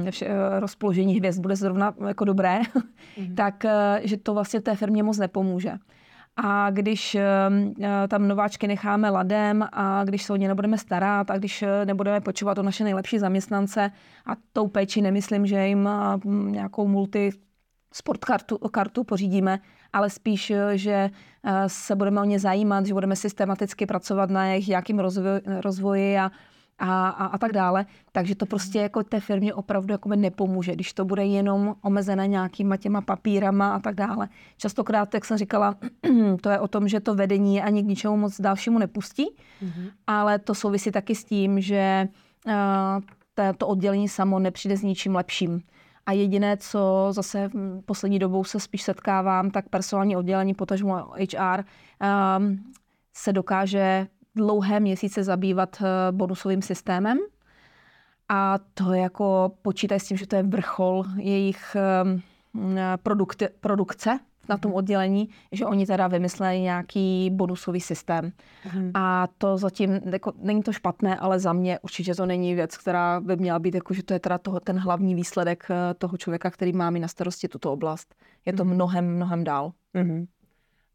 rozpoložení 0.58 1.14
hvězd 1.14 1.40
bude 1.40 1.56
zrovna 1.56 1.94
jako 2.08 2.24
dobré, 2.24 2.60
mm. 3.18 3.34
tak 3.36 3.66
že 4.02 4.16
to 4.16 4.34
vlastně 4.34 4.60
té 4.60 4.76
firmě 4.76 5.02
moc 5.02 5.18
nepomůže. 5.18 5.72
A 6.36 6.70
když 6.70 7.14
ehm, 7.14 7.74
eh, 7.82 8.08
tam 8.08 8.28
nováčky 8.28 8.68
necháme 8.68 9.10
ladem 9.10 9.68
a 9.72 10.04
když 10.04 10.22
se 10.22 10.32
o 10.32 10.36
ně 10.36 10.48
nebudeme 10.48 10.78
starat 10.78 11.30
a 11.30 11.38
když 11.38 11.62
eh, 11.62 11.86
nebudeme 11.86 12.20
počívat 12.20 12.58
o 12.58 12.62
naše 12.62 12.84
nejlepší 12.84 13.18
zaměstnance 13.18 13.90
a 14.26 14.32
tou 14.52 14.68
péči 14.68 15.02
nemyslím, 15.02 15.46
že 15.46 15.66
jim 15.66 15.88
eh, 15.88 16.28
nějakou 16.50 16.88
multi 16.88 17.30
sport 17.92 18.24
kartu, 18.24 18.58
kartu 18.58 19.04
pořídíme, 19.04 19.58
ale 19.92 20.10
spíš, 20.10 20.52
že 20.74 21.10
se 21.66 21.96
budeme 21.96 22.20
o 22.20 22.24
ně 22.24 22.38
zajímat, 22.38 22.86
že 22.86 22.94
budeme 22.94 23.16
systematicky 23.16 23.86
pracovat 23.86 24.30
na 24.30 24.46
jejich 24.46 24.68
nějakým 24.68 24.98
rozvoji, 24.98 25.40
rozvoji 25.60 26.18
a 26.18 26.30
a, 26.78 27.08
a, 27.08 27.26
a 27.26 27.38
tak 27.38 27.52
dále. 27.52 27.86
Takže 28.12 28.34
to 28.34 28.46
prostě 28.46 28.78
jako 28.78 29.02
té 29.02 29.20
firmě 29.20 29.54
opravdu 29.54 29.92
jako 29.92 30.08
nepomůže, 30.08 30.72
když 30.72 30.92
to 30.92 31.04
bude 31.04 31.24
jenom 31.24 31.74
omezené 31.82 32.28
nějakýma 32.28 32.76
těma 32.76 33.00
papírama 33.00 33.74
a 33.74 33.78
tak 33.78 33.94
dále. 33.94 34.28
Častokrát, 34.56 35.14
jak 35.14 35.24
jsem 35.24 35.38
říkala, 35.38 35.76
to 36.40 36.50
je 36.50 36.60
o 36.60 36.68
tom, 36.68 36.88
že 36.88 37.00
to 37.00 37.14
vedení 37.14 37.62
ani 37.62 37.82
k 37.82 37.86
ničemu 37.86 38.16
moc 38.16 38.40
dalšímu 38.40 38.78
nepustí, 38.78 39.26
mm-hmm. 39.62 39.90
ale 40.06 40.38
to 40.38 40.54
souvisí 40.54 40.90
taky 40.90 41.14
s 41.14 41.24
tím, 41.24 41.60
že 41.60 42.08
uh, 42.46 43.52
to 43.58 43.66
oddělení 43.66 44.08
samo 44.08 44.38
nepřijde 44.38 44.76
s 44.76 44.82
ničím 44.82 45.14
lepším. 45.14 45.62
A 46.06 46.12
jediné, 46.12 46.56
co 46.56 47.08
zase 47.10 47.50
poslední 47.84 48.18
dobou 48.18 48.44
se 48.44 48.60
spíš 48.60 48.82
setkávám, 48.82 49.50
tak 49.50 49.68
personální 49.68 50.16
oddělení, 50.16 50.54
potažmo 50.54 50.94
HR, 50.96 51.64
um, 52.38 52.72
se 53.16 53.32
dokáže 53.32 54.06
dlouhé 54.36 54.80
měsíce 54.80 55.24
zabývat 55.24 55.82
eh, 55.82 56.12
bonusovým 56.12 56.62
systémem. 56.62 57.18
A 58.28 58.58
to 58.74 58.92
jako 58.92 59.52
počítají 59.62 60.00
s 60.00 60.08
tím, 60.08 60.16
že 60.16 60.26
to 60.26 60.36
je 60.36 60.42
vrchol 60.42 61.04
jejich 61.16 61.76
ehm, 61.76 62.22
produkty, 63.02 63.48
produkce 63.60 64.18
na 64.48 64.56
tom 64.56 64.70
mhm. 64.70 64.76
oddělení, 64.76 65.28
že 65.52 65.66
oni 65.66 65.86
teda 65.86 66.06
vymysleli 66.06 66.60
nějaký 66.60 67.30
bonusový 67.30 67.80
systém. 67.80 68.32
Mm. 68.74 68.90
A 68.94 69.28
to 69.38 69.58
zatím, 69.58 70.00
jako, 70.12 70.32
není 70.38 70.62
to 70.62 70.72
špatné, 70.72 71.16
ale 71.16 71.40
za 71.40 71.52
mě 71.52 71.78
určitě 71.78 72.14
to 72.14 72.26
není 72.26 72.54
věc, 72.54 72.76
která 72.76 73.20
by 73.20 73.36
měla 73.36 73.58
být, 73.58 73.74
jako, 73.74 73.94
že 73.94 74.02
to 74.02 74.14
je 74.14 74.20
teda 74.20 74.38
toho, 74.38 74.60
ten 74.60 74.78
hlavní 74.78 75.14
výsledek 75.14 75.64
eh, 75.70 75.94
toho 75.94 76.16
člověka, 76.16 76.50
který 76.50 76.72
má 76.72 76.90
mi 76.90 77.00
na 77.00 77.08
starosti 77.08 77.48
tuto 77.48 77.72
oblast. 77.72 78.14
Je 78.46 78.52
to 78.52 78.64
mm. 78.64 78.74
mnohem, 78.74 79.16
mnohem 79.16 79.44
dál. 79.44 79.72
Mm. 79.94 80.26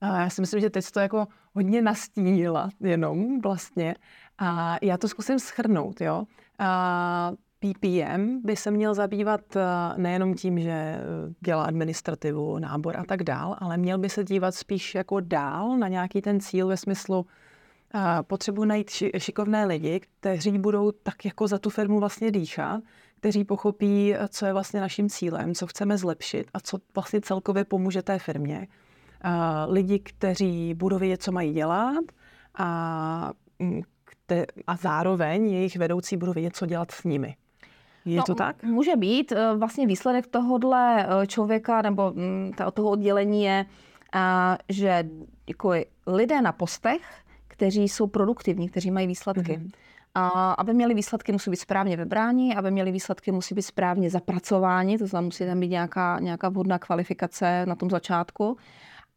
A 0.01 0.19
já 0.19 0.29
si 0.29 0.41
myslím, 0.41 0.61
že 0.61 0.69
teď 0.69 0.91
to 0.91 0.99
jako 0.99 1.27
hodně 1.53 1.81
nastínila 1.81 2.69
jenom 2.79 3.41
vlastně. 3.41 3.95
A 4.37 4.77
já 4.81 4.97
to 4.97 5.07
zkusím 5.07 5.39
schrnout, 5.39 6.01
jo. 6.01 6.23
A 6.59 7.31
PPM 7.59 8.41
by 8.43 8.55
se 8.55 8.71
měl 8.71 8.93
zabývat 8.93 9.55
eh, 9.55 9.61
nejenom 9.97 10.35
tím, 10.35 10.59
že 10.59 10.71
eh, 10.71 11.01
dělá 11.39 11.63
administrativu, 11.63 12.59
nábor 12.59 12.97
a 12.97 13.03
tak 13.03 13.23
dál, 13.23 13.55
ale 13.59 13.77
měl 13.77 13.97
by 13.97 14.09
se 14.09 14.23
dívat 14.23 14.55
spíš 14.55 14.95
jako 14.95 15.19
dál 15.19 15.77
na 15.77 15.87
nějaký 15.87 16.21
ten 16.21 16.39
cíl 16.39 16.67
ve 16.67 16.77
smyslu, 16.77 17.25
a 17.91 18.23
potřebuji 18.23 18.65
najít 18.65 18.89
šikovné 19.17 19.65
lidi, 19.65 19.99
kteří 19.99 20.59
budou 20.59 20.91
tak 20.91 21.25
jako 21.25 21.47
za 21.47 21.59
tu 21.59 21.69
firmu 21.69 21.99
vlastně 21.99 22.31
dýchat, 22.31 22.83
kteří 23.17 23.43
pochopí, 23.43 24.15
eh, 24.15 24.27
co 24.27 24.45
je 24.45 24.53
vlastně 24.53 24.81
naším 24.81 25.09
cílem, 25.09 25.55
co 25.55 25.67
chceme 25.67 25.97
zlepšit 25.97 26.47
a 26.53 26.59
co 26.59 26.77
vlastně 26.95 27.21
celkově 27.21 27.65
pomůže 27.65 28.01
té 28.01 28.19
firmě 28.19 28.67
lidi, 29.67 29.99
kteří 29.99 30.73
budou 30.73 30.97
vědět, 30.97 31.23
co 31.23 31.31
mají 31.31 31.53
dělat 31.53 32.05
a, 32.57 33.31
mm, 33.59 33.81
kte- 34.05 34.45
a 34.67 34.75
zároveň 34.75 35.51
jejich 35.51 35.77
vedoucí 35.77 36.17
budou 36.17 36.33
vědět, 36.33 36.55
co 36.55 36.65
dělat 36.65 36.91
s 36.91 37.03
nimi. 37.03 37.35
Je 38.05 38.17
no, 38.17 38.23
to 38.23 38.35
tak? 38.35 38.63
Může 38.63 38.95
být. 38.95 39.31
E, 39.31 39.55
vlastně 39.55 39.87
výsledek 39.87 40.27
tohohle 40.27 41.07
e, 41.07 41.27
člověka 41.27 41.81
nebo 41.81 42.11
mm, 42.11 42.51
toho 42.73 42.89
oddělení 42.89 43.43
je, 43.43 43.65
že 44.69 45.03
jako 45.47 45.73
lidé 46.07 46.41
na 46.41 46.51
postech, 46.51 47.01
kteří 47.47 47.87
jsou 47.87 48.07
produktivní, 48.07 48.69
kteří 48.69 48.91
mají 48.91 49.07
výsledky. 49.07 49.57
Mm-hmm. 49.57 49.71
A 50.15 50.51
aby 50.51 50.73
měli 50.73 50.93
výsledky, 50.93 51.31
musí 51.31 51.49
být 51.49 51.57
správně 51.57 51.97
vybráni, 51.97 52.55
aby 52.55 52.71
měli 52.71 52.91
výsledky, 52.91 53.31
musí 53.31 53.55
být 53.55 53.61
správně 53.61 54.09
zapracováni, 54.09 54.97
to 54.97 55.07
znamená, 55.07 55.25
musí 55.25 55.45
tam 55.45 55.59
být 55.59 55.67
nějaká, 55.67 56.19
nějaká 56.19 56.49
vhodná 56.49 56.79
kvalifikace 56.79 57.65
na 57.65 57.75
tom 57.75 57.89
začátku. 57.89 58.57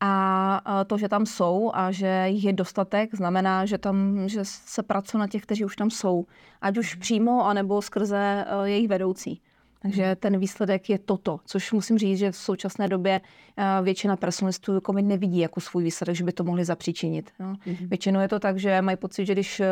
A 0.04 0.84
to, 0.86 0.98
že 0.98 1.08
tam 1.08 1.26
jsou 1.26 1.70
a 1.74 1.90
že 1.90 2.24
jich 2.26 2.44
je 2.44 2.52
dostatek, 2.52 3.14
znamená, 3.14 3.66
že, 3.66 3.78
tam, 3.78 4.28
že 4.28 4.40
se 4.44 4.82
pracuje 4.82 5.20
na 5.20 5.26
těch, 5.26 5.42
kteří 5.42 5.64
už 5.64 5.76
tam 5.76 5.90
jsou. 5.90 6.26
Ať 6.60 6.78
už 6.78 6.94
mhm. 6.94 7.00
přímo, 7.00 7.46
anebo 7.46 7.82
skrze 7.82 8.44
e, 8.46 8.68
jejich 8.68 8.88
vedoucí. 8.88 9.40
Takže 9.82 10.06
mhm. 10.06 10.16
ten 10.16 10.38
výsledek 10.38 10.90
je 10.90 10.98
toto, 10.98 11.40
což 11.46 11.72
musím 11.72 11.98
říct, 11.98 12.18
že 12.18 12.32
v 12.32 12.36
současné 12.36 12.88
době 12.88 13.20
e, 13.56 13.82
většina 13.82 14.16
personalistů 14.16 14.74
jako 14.74 14.92
nevidí 14.92 15.38
jako 15.38 15.60
svůj 15.60 15.84
výsledek, 15.84 16.16
že 16.16 16.24
by 16.24 16.32
to 16.32 16.44
mohli 16.44 16.64
zapříčinit. 16.64 17.30
No. 17.40 17.52
Mm-hmm. 17.52 17.88
Většinou 17.88 18.20
je 18.20 18.28
to 18.28 18.38
tak, 18.38 18.58
že 18.58 18.82
mají 18.82 18.96
pocit, 18.96 19.26
že 19.26 19.32
když 19.32 19.60
e, 19.60 19.66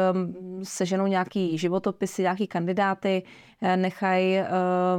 seženou 0.62 1.06
nějaký 1.06 1.58
životopisy, 1.58 2.22
nějaký 2.22 2.46
kandidáty, 2.46 3.22
nechají 3.76 4.38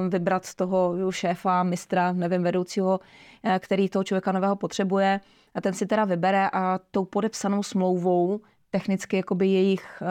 vybrat 0.10 0.46
z 0.46 0.56
toho 0.56 1.12
šéfa, 1.12 1.64
mistra, 1.64 2.14
nevím, 2.14 2.44
vedoucího, 2.44 3.00
Eh, 3.44 3.60
který 3.60 3.90
toho 3.90 4.04
člověka 4.04 4.32
nového 4.32 4.56
potřebuje 4.56 5.20
a 5.56 5.62
ten 5.62 5.74
si 5.74 5.86
teda 5.86 6.06
vybere 6.06 6.50
a 6.54 6.80
tou 6.92 7.06
podepsanou 7.06 7.64
smlouvou 7.64 8.42
technicky 8.70 9.18
jakoby 9.18 9.48
jejich 9.48 10.02
eh, 10.02 10.06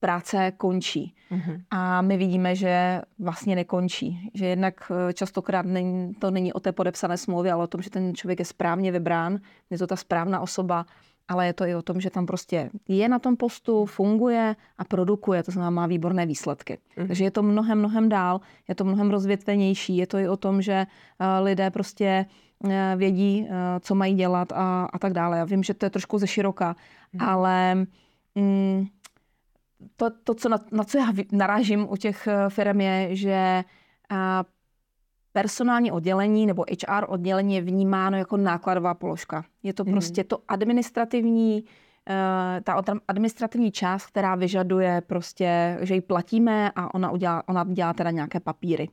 práce 0.00 0.52
končí. 0.56 1.14
Mm-hmm. 1.30 1.62
A 1.70 2.02
my 2.02 2.16
vidíme, 2.16 2.56
že 2.56 3.02
vlastně 3.18 3.56
nekončí. 3.56 4.30
Že 4.34 4.46
jednak 4.46 4.92
eh, 5.08 5.12
častokrát 5.12 5.66
není, 5.66 6.14
to 6.14 6.30
není 6.30 6.52
o 6.52 6.60
té 6.60 6.72
podepsané 6.72 7.16
smlouvě, 7.16 7.52
ale 7.52 7.64
o 7.64 7.66
tom, 7.66 7.82
že 7.82 7.90
ten 7.90 8.14
člověk 8.14 8.38
je 8.38 8.44
správně 8.44 8.92
vybrán, 8.92 9.38
je 9.70 9.78
to 9.78 9.86
ta 9.86 9.96
správná 9.96 10.40
osoba, 10.40 10.86
ale 11.28 11.46
je 11.46 11.52
to 11.52 11.64
i 11.64 11.74
o 11.74 11.82
tom, 11.82 12.00
že 12.00 12.10
tam 12.10 12.26
prostě 12.26 12.70
je 12.88 13.08
na 13.08 13.18
tom 13.18 13.36
postu, 13.36 13.86
funguje 13.86 14.56
a 14.78 14.84
produkuje, 14.84 15.42
to 15.42 15.52
znamená 15.52 15.70
má 15.70 15.86
výborné 15.86 16.26
výsledky. 16.26 16.78
Mm. 16.96 17.06
Takže 17.06 17.24
je 17.24 17.30
to 17.30 17.42
mnohem, 17.42 17.78
mnohem 17.78 18.08
dál, 18.08 18.40
je 18.68 18.74
to 18.74 18.84
mnohem 18.84 19.10
rozvětvenější, 19.10 19.96
je 19.96 20.06
to 20.06 20.18
i 20.18 20.28
o 20.28 20.36
tom, 20.36 20.62
že 20.62 20.86
lidé 21.40 21.70
prostě 21.70 22.26
vědí, 22.96 23.48
co 23.80 23.94
mají 23.94 24.14
dělat 24.14 24.52
a, 24.52 24.88
a 24.92 24.98
tak 24.98 25.12
dále. 25.12 25.38
Já 25.38 25.44
vím, 25.44 25.62
že 25.62 25.74
to 25.74 25.86
je 25.86 25.90
trošku 25.90 26.18
ze 26.18 26.26
široka, 26.26 26.76
hmm. 27.12 27.28
ale 27.28 27.74
mm, 28.34 28.86
to, 29.96 30.10
to 30.24 30.34
co 30.34 30.48
na, 30.48 30.58
na 30.72 30.84
co 30.84 30.98
já 30.98 31.12
narážím 31.32 31.86
u 31.90 31.96
těch 31.96 32.28
firm 32.48 32.80
je, 32.80 33.16
že 33.16 33.64
personální 35.32 35.92
oddělení 35.92 36.46
nebo 36.46 36.62
HR 36.62 37.04
oddělení 37.08 37.54
je 37.54 37.60
vnímáno 37.60 38.18
jako 38.18 38.36
nákladová 38.36 38.94
položka. 38.94 39.44
Je 39.62 39.72
to 39.72 39.84
mm. 39.84 39.92
prostě 39.92 40.24
to 40.24 40.38
administrativní, 40.48 41.62
uh, 41.62 42.60
ta 42.64 42.82
administrativní 43.08 43.72
část, 43.72 44.06
která 44.06 44.34
vyžaduje 44.34 45.02
prostě, 45.06 45.78
že 45.80 45.94
ji 45.94 46.00
platíme 46.00 46.70
a 46.76 46.94
ona, 46.94 47.10
udělá, 47.10 47.48
ona 47.48 47.64
dělá 47.64 47.92
teda 47.92 48.10
nějaké 48.10 48.40
papíry. 48.40 48.88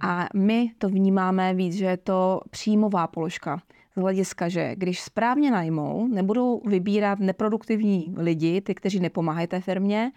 A 0.00 0.28
my 0.34 0.70
to 0.78 0.88
vnímáme 0.88 1.54
víc, 1.54 1.74
že 1.74 1.84
je 1.84 1.96
to 1.96 2.40
příjmová 2.50 3.06
položka. 3.06 3.62
Z 3.96 4.00
hlediska, 4.00 4.48
že 4.48 4.74
když 4.76 5.00
správně 5.00 5.50
najmou, 5.50 6.08
nebudou 6.08 6.60
vybírat 6.66 7.18
neproduktivní 7.18 8.14
lidi, 8.16 8.60
ty, 8.60 8.74
kteří 8.74 9.00
nepomáhají 9.00 9.46
té 9.46 9.60
firmě, 9.60 10.12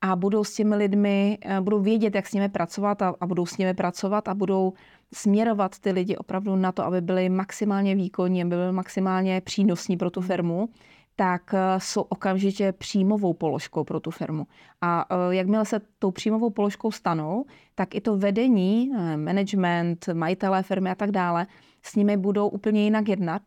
a 0.00 0.16
budou 0.16 0.44
s 0.44 0.54
těmi 0.54 0.76
lidmi, 0.76 1.38
eh, 1.42 1.60
budou 1.60 1.80
vědět, 1.80 2.14
jak 2.14 2.26
s 2.26 2.32
nimi 2.32 2.48
pracovat 2.48 3.02
a, 3.02 3.14
a 3.20 3.26
budou 3.26 3.46
s 3.46 3.58
nimi 3.58 3.74
pracovat 3.74 4.28
a 4.28 4.34
budou 4.34 4.72
směrovat 5.14 5.78
ty 5.78 5.90
lidi 5.90 6.16
opravdu 6.16 6.56
na 6.56 6.72
to, 6.72 6.84
aby 6.84 7.00
byli 7.00 7.28
maximálně 7.28 7.94
výkonní, 7.94 8.42
aby 8.42 8.48
byli 8.48 8.72
maximálně 8.72 9.40
přínosní 9.40 9.96
pro 9.96 10.10
tu 10.10 10.20
firmu, 10.20 10.68
tak 11.16 11.54
eh, 11.54 11.80
jsou 11.80 12.02
okamžitě 12.02 12.72
příjmovou 12.72 13.32
položkou 13.32 13.84
pro 13.84 14.00
tu 14.00 14.10
firmu. 14.10 14.46
A 14.80 15.06
eh, 15.10 15.34
jakmile 15.34 15.64
se 15.64 15.80
tou 15.98 16.10
příjmovou 16.10 16.50
položkou 16.50 16.90
stanou, 16.90 17.44
tak 17.74 17.94
i 17.94 18.00
to 18.00 18.16
vedení, 18.16 18.90
management, 19.16 20.08
majitelé 20.12 20.62
firmy 20.62 20.90
a 20.90 20.94
tak 20.94 21.10
dále, 21.10 21.46
s 21.82 21.96
nimi 21.96 22.16
budou 22.16 22.48
úplně 22.48 22.84
jinak 22.84 23.08
jednat. 23.08 23.42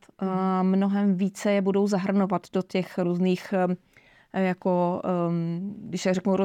Mnohem 0.62 1.15
více 1.15 1.51
je 1.51 1.62
budou 1.62 1.88
zahrnovat 1.88 2.41
do 2.54 2.62
těch 2.62 2.97
různých 2.97 3.54
jako, 4.39 5.02
um, 5.28 5.76
když 5.80 6.06
já 6.06 6.13
řeknu, 6.13 6.36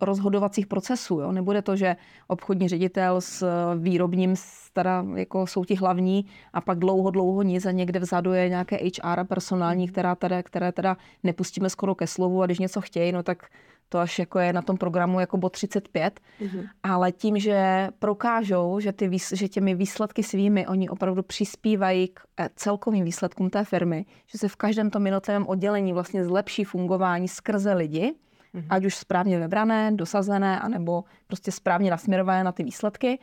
rozhodovacích 0.00 0.66
procesů. 0.66 1.20
Jo? 1.20 1.32
Nebude 1.32 1.62
to, 1.62 1.76
že 1.76 1.96
obchodní 2.26 2.68
ředitel 2.68 3.20
s 3.20 3.46
výrobním 3.78 4.34
teda 4.72 5.04
jako 5.14 5.46
jsou 5.46 5.64
ti 5.64 5.74
hlavní 5.74 6.26
a 6.52 6.60
pak 6.60 6.78
dlouho, 6.78 7.10
dlouho 7.10 7.42
nic 7.42 7.66
a 7.66 7.70
někde 7.70 8.00
vzadu 8.00 8.32
je 8.32 8.48
nějaké 8.48 8.76
HR 8.76 9.24
personální, 9.24 9.88
která 9.88 10.14
teda, 10.14 10.42
které 10.42 10.72
teda 10.72 10.96
nepustíme 11.22 11.70
skoro 11.70 11.94
ke 11.94 12.06
slovu 12.06 12.42
a 12.42 12.46
když 12.46 12.58
něco 12.58 12.80
chtějí, 12.80 13.12
no 13.12 13.22
tak 13.22 13.46
to 13.92 13.98
až 13.98 14.18
jako 14.18 14.38
je 14.38 14.52
na 14.52 14.62
tom 14.62 14.76
programu 14.76 15.20
jako 15.20 15.36
bod 15.36 15.52
35, 15.52 16.20
mm-hmm. 16.40 16.68
ale 16.82 17.12
tím, 17.12 17.38
že 17.38 17.88
prokážou, 17.98 18.80
že, 18.80 18.92
ty, 18.92 19.10
že 19.32 19.48
těmi 19.48 19.74
výsledky 19.74 20.22
svými 20.22 20.66
oni 20.66 20.88
opravdu 20.88 21.22
přispívají 21.22 22.08
k 22.08 22.20
eh, 22.40 22.48
celkovým 22.56 23.04
výsledkům 23.04 23.50
té 23.50 23.64
firmy, 23.64 24.04
že 24.26 24.38
se 24.38 24.48
v 24.48 24.56
každém 24.56 24.90
tom 24.90 25.06
jednotlivém 25.06 25.46
oddělení 25.46 25.92
vlastně 25.92 26.24
zlepší 26.24 26.64
fungování 26.64 27.28
skrze 27.28 27.72
lidi, 27.72 28.14
mm-hmm. 28.54 28.66
ať 28.70 28.84
už 28.84 28.94
správně 28.94 29.38
vybrané, 29.38 29.92
dosazené, 29.92 30.60
anebo 30.60 31.04
prostě 31.26 31.52
správně 31.52 31.90
nasměrované 31.90 32.44
na 32.44 32.52
ty 32.52 32.64
výsledky, 32.64 33.18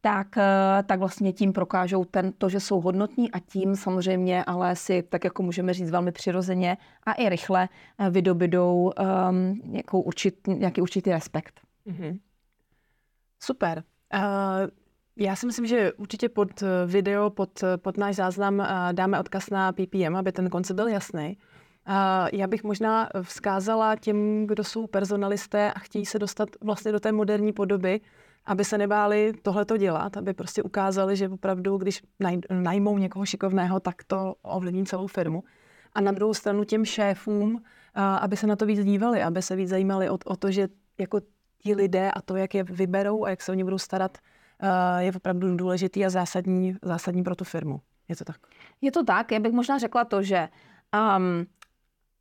tak, 0.00 0.36
eh, 0.36 0.82
tak 0.86 0.98
vlastně 0.98 1.32
tím 1.32 1.52
prokážou 1.52 2.04
ten, 2.04 2.32
to, 2.32 2.48
že 2.48 2.60
jsou 2.60 2.80
hodnotní 2.80 3.30
a 3.30 3.38
tím 3.38 3.76
samozřejmě 3.76 4.44
ale 4.44 4.76
si, 4.76 5.02
tak 5.02 5.24
jako 5.24 5.42
můžeme 5.42 5.74
říct 5.74 5.90
velmi 5.90 6.12
přirozeně 6.12 6.76
a 7.06 7.12
i 7.12 7.28
rychle 7.28 7.68
eh, 7.98 8.10
vydobydou 8.10 8.92
um, 9.30 9.60
nějakou 9.64 10.00
určit, 10.00 10.46
nějaký 10.46 10.80
určitý 10.80 11.10
respekt. 11.10 11.60
Mm-hmm. 11.86 12.18
Super. 13.42 13.82
Uh, 14.14 14.20
já 15.16 15.36
si 15.36 15.46
myslím, 15.46 15.66
že 15.66 15.92
určitě 15.92 16.28
pod 16.28 16.62
video, 16.86 17.30
pod, 17.30 17.64
pod 17.76 17.96
náš 17.96 18.16
záznam 18.16 18.58
uh, 18.58 18.66
dáme 18.92 19.20
odkaz 19.20 19.50
na 19.50 19.72
PPM, 19.72 20.16
aby 20.16 20.32
ten 20.32 20.50
koncept 20.50 20.76
byl 20.76 20.88
jasný. 20.88 21.38
Uh, 21.88 22.28
já 22.32 22.46
bych 22.46 22.64
možná 22.64 23.08
vzkázala 23.22 23.96
těm, 23.96 24.46
kdo 24.46 24.64
jsou 24.64 24.86
personalisté 24.86 25.72
a 25.72 25.78
chtějí 25.78 26.06
se 26.06 26.18
dostat 26.18 26.48
vlastně 26.60 26.92
do 26.92 27.00
té 27.00 27.12
moderní 27.12 27.52
podoby, 27.52 28.00
aby 28.46 28.64
se 28.64 28.78
nebáli 28.78 29.32
tohleto 29.42 29.76
dělat, 29.76 30.16
aby 30.16 30.34
prostě 30.34 30.62
ukázali, 30.62 31.16
že 31.16 31.28
opravdu, 31.28 31.76
když 31.76 32.02
najmou 32.50 32.98
někoho 32.98 33.26
šikovného, 33.26 33.80
tak 33.80 34.04
to 34.04 34.34
ovlivní 34.42 34.86
celou 34.86 35.06
firmu. 35.06 35.44
A 35.92 36.00
na 36.00 36.12
druhou 36.12 36.34
stranu 36.34 36.64
těm 36.64 36.84
šéfům, 36.84 37.62
aby 38.20 38.36
se 38.36 38.46
na 38.46 38.56
to 38.56 38.66
víc 38.66 38.84
dívali, 38.84 39.22
aby 39.22 39.42
se 39.42 39.56
víc 39.56 39.68
zajímali 39.68 40.10
o, 40.10 40.18
o 40.24 40.36
to, 40.36 40.50
že 40.50 40.68
jako 40.98 41.20
ti 41.58 41.74
lidé 41.74 42.10
a 42.10 42.20
to, 42.20 42.36
jak 42.36 42.54
je 42.54 42.64
vyberou 42.64 43.24
a 43.24 43.30
jak 43.30 43.42
se 43.42 43.52
o 43.52 43.54
ně 43.54 43.64
budou 43.64 43.78
starat, 43.78 44.18
je 44.98 45.12
opravdu 45.16 45.56
důležitý 45.56 46.06
a 46.06 46.10
zásadní, 46.10 46.76
zásadní 46.82 47.22
pro 47.22 47.36
tu 47.36 47.44
firmu. 47.44 47.80
Je 48.08 48.16
to 48.16 48.24
tak? 48.24 48.36
Je 48.80 48.92
to 48.92 49.04
tak. 49.04 49.32
Já 49.32 49.40
bych 49.40 49.52
možná 49.52 49.78
řekla 49.78 50.04
to, 50.04 50.22
že 50.22 50.48
um, 51.16 51.46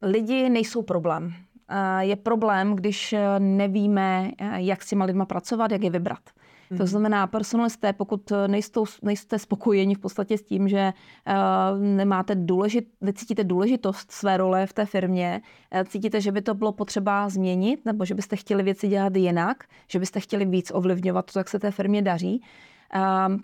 lidi 0.02 0.50
nejsou 0.50 0.82
problém. 0.82 1.34
Eh, 1.70 2.06
je 2.06 2.16
problém, 2.16 2.76
když 2.76 3.14
eh, 3.14 3.40
nevíme, 3.40 4.32
eh, 4.38 4.62
jak 4.62 4.84
s 4.84 4.90
těma 4.90 5.06
lidma 5.06 5.26
pracovat, 5.26 5.72
jak 5.72 5.84
je 5.84 5.90
vybrat. 5.90 6.20
Mm-hmm. 6.20 6.78
To 6.78 6.84
mhm. 6.84 6.88
znamená, 6.88 7.28
personalisté, 7.28 7.94
pokud 7.94 8.32
nejstou, 8.48 8.86
nejste 9.02 9.40
spokojeni 9.40 9.96
v 9.96 10.00
podstatě 10.00 10.38
s 10.38 10.42
tím, 10.42 10.68
že 10.68 10.94
uh, 11.28 11.80
nemáte 11.80 12.36
důležit, 12.36 12.88
necítíte 13.02 13.44
důležitost 13.44 14.12
své 14.12 14.38
role 14.38 14.66
v 14.66 14.74
té 14.74 14.86
firmě, 14.86 15.42
uh, 15.76 15.84
cítíte, 15.84 16.22
že 16.22 16.32
by 16.32 16.42
to 16.42 16.54
bylo 16.54 16.72
potřeba 16.72 17.30
změnit, 17.30 17.86
nebo 17.86 18.06
že 18.06 18.16
byste 18.16 18.36
chtěli 18.36 18.64
věci 18.64 18.88
dělat 18.88 19.16
jinak, 19.16 19.64
že 19.88 20.00
byste 20.00 20.20
chtěli 20.20 20.46
víc 20.46 20.72
ovlivňovat 20.76 21.34
to, 21.34 21.40
jak 21.40 21.50
se 21.50 21.60
té 21.60 21.72
firmě 21.72 22.02
daří, 22.02 22.40
uh, 22.40 22.48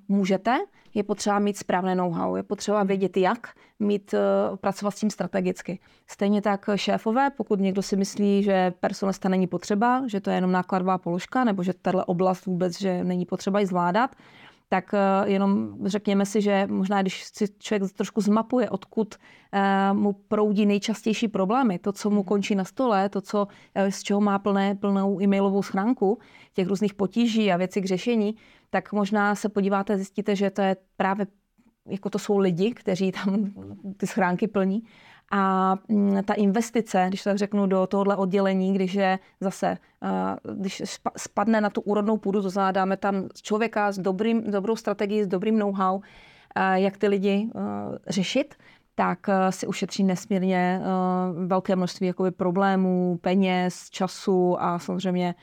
můžete, 0.07 0.57
je 0.95 1.03
potřeba 1.03 1.39
mít 1.39 1.57
správné 1.57 1.95
know-how, 1.95 2.35
je 2.35 2.43
potřeba 2.43 2.83
vědět, 2.83 3.17
jak 3.17 3.47
mít, 3.79 4.13
eh, 4.13 4.57
pracovat 4.57 4.91
s 4.91 4.99
tím 4.99 5.09
strategicky. 5.09 5.79
Stejně 6.07 6.41
tak 6.41 6.69
šéfové, 6.75 7.29
pokud 7.29 7.59
někdo 7.59 7.81
si 7.81 7.95
myslí, 7.95 8.43
že 8.43 8.73
personalista 8.79 9.29
není 9.29 9.47
potřeba, 9.47 10.03
že 10.07 10.21
to 10.21 10.29
je 10.29 10.35
jenom 10.35 10.51
nákladová 10.51 10.97
položka, 10.97 11.43
nebo 11.43 11.63
že 11.63 11.73
tahle 11.73 12.05
oblast 12.05 12.45
vůbec, 12.45 12.79
že 12.79 13.03
není 13.03 13.25
potřeba 13.25 13.59
ji 13.59 13.65
zvládat, 13.65 14.15
tak 14.69 14.93
eh, 14.93 15.29
jenom 15.31 15.77
řekněme 15.85 16.25
si, 16.25 16.41
že 16.41 16.67
možná 16.69 17.01
když 17.01 17.23
si 17.23 17.45
člověk 17.59 17.93
trošku 17.93 18.21
zmapuje, 18.21 18.69
odkud 18.69 19.15
eh, 19.51 19.93
mu 19.93 20.13
proudí 20.13 20.65
nejčastější 20.65 21.27
problémy, 21.27 21.79
to, 21.79 21.91
co 21.91 22.09
mu 22.09 22.23
končí 22.23 22.55
na 22.55 22.63
stole, 22.63 23.09
to, 23.09 23.21
co, 23.21 23.47
z 23.89 24.03
čeho 24.03 24.21
má 24.21 24.39
plné, 24.39 24.75
plnou 24.75 25.21
e-mailovou 25.21 25.63
schránku, 25.63 26.19
těch 26.53 26.67
různých 26.67 26.93
potíží 26.93 27.51
a 27.51 27.57
věcí 27.57 27.81
k 27.81 27.85
řešení, 27.85 28.35
tak 28.75 28.91
možná 28.91 29.35
se 29.35 29.49
podíváte, 29.49 29.95
zjistíte, 29.95 30.35
že 30.35 30.49
to 30.49 30.61
je 30.61 30.75
právě, 30.97 31.27
jako 31.87 32.09
to 32.09 32.19
jsou 32.19 32.37
lidi, 32.37 32.71
kteří 32.71 33.11
tam 33.11 33.53
ty 33.97 34.07
schránky 34.07 34.47
plní. 34.47 34.83
A 35.31 35.75
mm, 35.87 36.23
ta 36.23 36.33
investice, 36.33 37.05
když 37.07 37.23
to 37.23 37.29
tak 37.29 37.37
řeknu, 37.37 37.67
do 37.67 37.87
tohohle 37.87 38.15
oddělení, 38.15 38.73
když 38.73 38.93
je 38.93 39.19
zase, 39.41 39.77
když 40.53 40.83
spadne 41.17 41.61
na 41.61 41.69
tu 41.69 41.81
úrodnou 41.81 42.17
půdu, 42.17 42.41
to 42.41 42.49
znamená, 42.49 42.71
dáme 42.71 42.97
tam 42.97 43.27
člověka 43.41 43.91
s 43.91 43.99
dobrým, 43.99 44.51
dobrou 44.51 44.75
strategií, 44.75 45.23
s 45.23 45.27
dobrým 45.27 45.59
know-how, 45.59 46.01
jak 46.73 46.97
ty 46.97 47.07
lidi 47.07 47.49
řešit, 48.07 48.55
tak 48.95 49.27
si 49.49 49.67
ušetří 49.67 50.03
nesmírně 50.03 50.81
velké 51.47 51.75
množství 51.75 52.07
jakoby 52.07 52.31
problémů, 52.31 53.19
peněz, 53.21 53.89
času 53.89 54.61
a 54.61 54.79
samozřejmě 54.79 55.35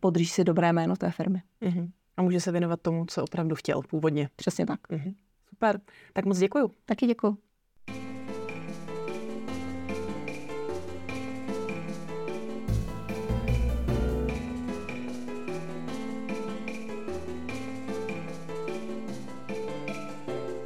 podříž 0.00 0.30
si 0.30 0.44
dobré 0.44 0.72
jméno 0.72 0.96
té 0.96 1.10
firmy. 1.10 1.42
Mm-hmm. 1.62 1.90
A 2.16 2.22
může 2.22 2.40
se 2.40 2.52
věnovat 2.52 2.80
tomu, 2.82 3.04
co 3.06 3.22
opravdu 3.22 3.54
chtěl 3.54 3.82
původně. 3.82 4.30
Přesně 4.36 4.66
tak. 4.66 4.80
Mhm. 4.90 5.14
Super. 5.48 5.80
Tak 6.12 6.24
moc 6.24 6.38
děkuju. 6.38 6.70
Taky 6.84 7.06
děkuju. 7.06 7.38